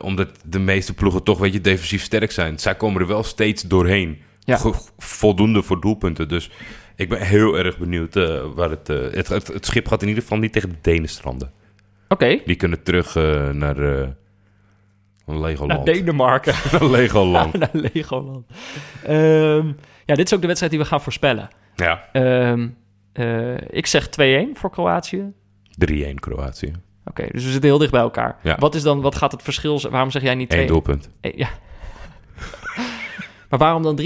[0.01, 2.59] omdat de meeste ploegen toch weet je defensief sterk zijn.
[2.59, 4.23] Zij komen er wel steeds doorheen.
[4.41, 4.59] Ja.
[4.99, 6.29] Voldoende voor doelpunten.
[6.29, 6.51] Dus
[6.97, 9.47] ik ben heel erg benieuwd eh, waar het, eh, het, het...
[9.47, 11.53] Het schip gaat in ieder geval niet tegen de Denen stranden.
[12.09, 14.09] Oké, Die kunnen terug eh, naar eh
[15.27, 15.85] Legoland.
[15.85, 16.55] naar Denemarken.
[16.73, 17.53] Naar Legoland.
[17.59, 18.47] naar Legoland.
[19.05, 19.67] Ehm,
[20.05, 21.49] ja, dit is ook de wedstrijd die we gaan voorspellen.
[21.77, 22.69] ja, Ehm,
[23.13, 25.33] eh, ik zeg 2-1 voor Kroatië.
[25.79, 26.73] 3-1 Kroatië.
[27.09, 28.37] Oké, dus we zitten heel dicht bij elkaar.
[28.43, 28.57] Ja.
[28.59, 29.93] Wat is dan, wat gaat het verschil zijn?
[29.93, 30.59] Waarom zeg jij niet 2-1?
[30.59, 31.09] Eén doelpunt.
[31.21, 31.49] Eh, ja.
[33.51, 34.03] maar waarom dan 3-1?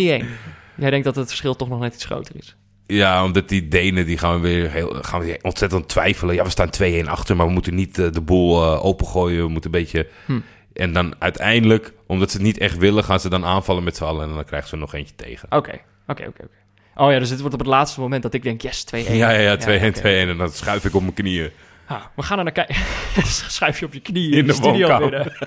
[0.74, 2.56] Jij denkt dat het verschil toch nog net iets groter is.
[2.86, 6.34] Ja, omdat die Denen, die gaan we weer heel, gaan we weer ontzettend twijfelen.
[6.34, 9.42] Ja, we staan 2-1 achter, maar we moeten niet eh, de boel eh, opengooien.
[9.44, 10.06] We moeten een beetje...
[10.26, 10.40] Hm.
[10.72, 14.04] En dan uiteindelijk, omdat ze het niet echt willen, gaan ze dan aanvallen met z'n
[14.04, 14.28] allen.
[14.28, 15.48] En dan krijgen ze er nog eentje tegen.
[15.50, 16.42] Oké, oké, oké.
[16.42, 16.48] oké.
[16.94, 18.98] Oh ja, dus dit wordt op het laatste moment dat ik denk, yes, 2-1.
[19.12, 19.98] Ja, ja, ja, 2-1, 2-1.
[19.98, 20.08] oké.
[20.08, 21.50] En dan schuif ik op mijn knieën.
[21.90, 22.74] Ah, we gaan er naar kijken.
[23.48, 25.32] Schuif je op je knieën In in, de de, studio binnen.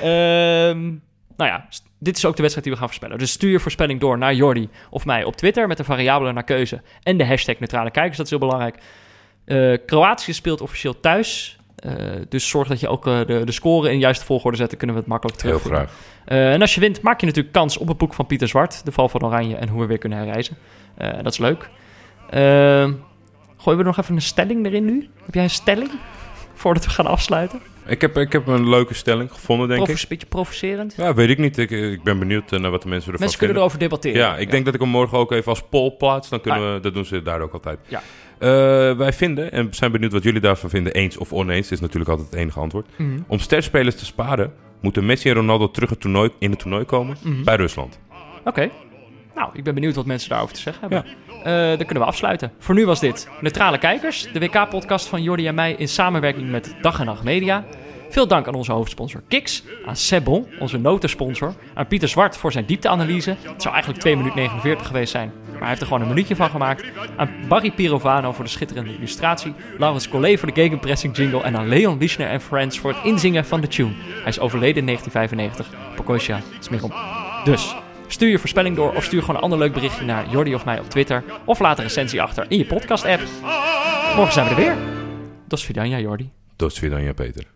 [0.00, 0.82] Ehm,
[1.36, 3.18] nou ja, dit is ook de wedstrijd die we gaan voorspellen.
[3.18, 6.44] Dus stuur je voorspelling door naar Jordi of mij op Twitter met de variabelen naar
[6.44, 8.16] keuze en de hashtag neutrale kijkers.
[8.16, 8.78] Dat is heel belangrijk.
[9.44, 11.58] Eh, Kroatië speelt officieel thuis.
[11.76, 11.92] Eh,
[12.28, 14.68] dus zorg dat je ook eh, de, de score in de juiste volgorde zet.
[14.68, 15.76] Dan kunnen we het makkelijk Heel terug.
[15.76, 15.90] graag.
[16.24, 18.84] en als je wint, maak je natuurlijk kans op het boek van Pieter Zwart.
[18.84, 20.56] De val van Oranje en hoe we weer kunnen herreizen.
[20.96, 21.70] Dat is leuk.
[23.66, 25.08] Gooien we nog even een stelling erin nu?
[25.24, 25.90] Heb jij een stelling?
[26.54, 27.60] Voordat we gaan afsluiten.
[27.86, 30.02] Ik heb, ik heb een leuke stelling gevonden, denk Provo- ik.
[30.02, 30.94] Een beetje provocerend.
[30.96, 31.58] Ja, weet ik niet.
[31.58, 33.56] Ik, ik ben benieuwd eh, naar wat de mensen ervan Mensen kunnen vinden.
[33.56, 34.18] erover debatteren.
[34.18, 36.28] Ja, ik denk dat ik hem morgen ook even als poll plaats.
[36.28, 37.78] Dan kunnen we, dat doen ze daar ook altijd.
[37.88, 38.02] Ja.
[38.38, 38.48] Eh,
[38.96, 42.30] wij vinden, en zijn benieuwd wat jullie daarvan vinden, eens of oneens, is natuurlijk altijd
[42.30, 42.86] het enige antwoord.
[42.96, 43.18] Mhm.
[43.26, 47.16] Om sterspelers te sparen, moeten Messi en Ronaldo terug het toernooi, in het toernooi komen
[47.22, 47.42] Mhm.
[47.44, 47.98] bij Rusland.
[48.44, 48.70] Oké.
[49.34, 51.04] Nou, ik ben benieuwd wat mensen daarover te zeggen hebben.
[51.04, 52.52] Eh, dan kunnen we afsluiten.
[52.58, 56.74] Voor nu was dit Neutrale Kijkers, de WK-podcast van Jordi en mij in samenwerking met
[56.80, 57.64] Dag en Nacht Media.
[58.08, 62.66] Veel dank aan onze hoofdsponsor Kiks, aan Sebon, onze notensponsor, aan Pieter Zwart voor zijn
[62.66, 63.30] diepteanalyse.
[63.30, 66.36] Het zou eigenlijk 2 minuten 49 geweest zijn, maar hij heeft er gewoon een minuutje
[66.36, 66.84] van gemaakt.
[67.16, 71.68] Aan Barry Pirovano voor de schitterende illustratie, Laurens Collet voor de gegenpressing jingle en aan
[71.68, 73.92] Leon Lischner en Friends voor het inzingen van de tune.
[74.06, 75.94] Hij is overleden in 1995.
[75.96, 76.92] Pokosja, Smichel.
[77.44, 77.74] Dus,
[78.06, 80.78] stuur je voorspelling door of stuur gewoon een ander leuk berichtje naar Jordi of mij
[80.78, 81.24] op Twitter.
[81.44, 83.22] Of laat een recensie achter in je podcast-app.
[84.16, 84.76] Morgen zijn we er weer.
[85.48, 86.30] Dat is Vidania, Jordi.
[86.56, 87.55] Tot ziens, Peter.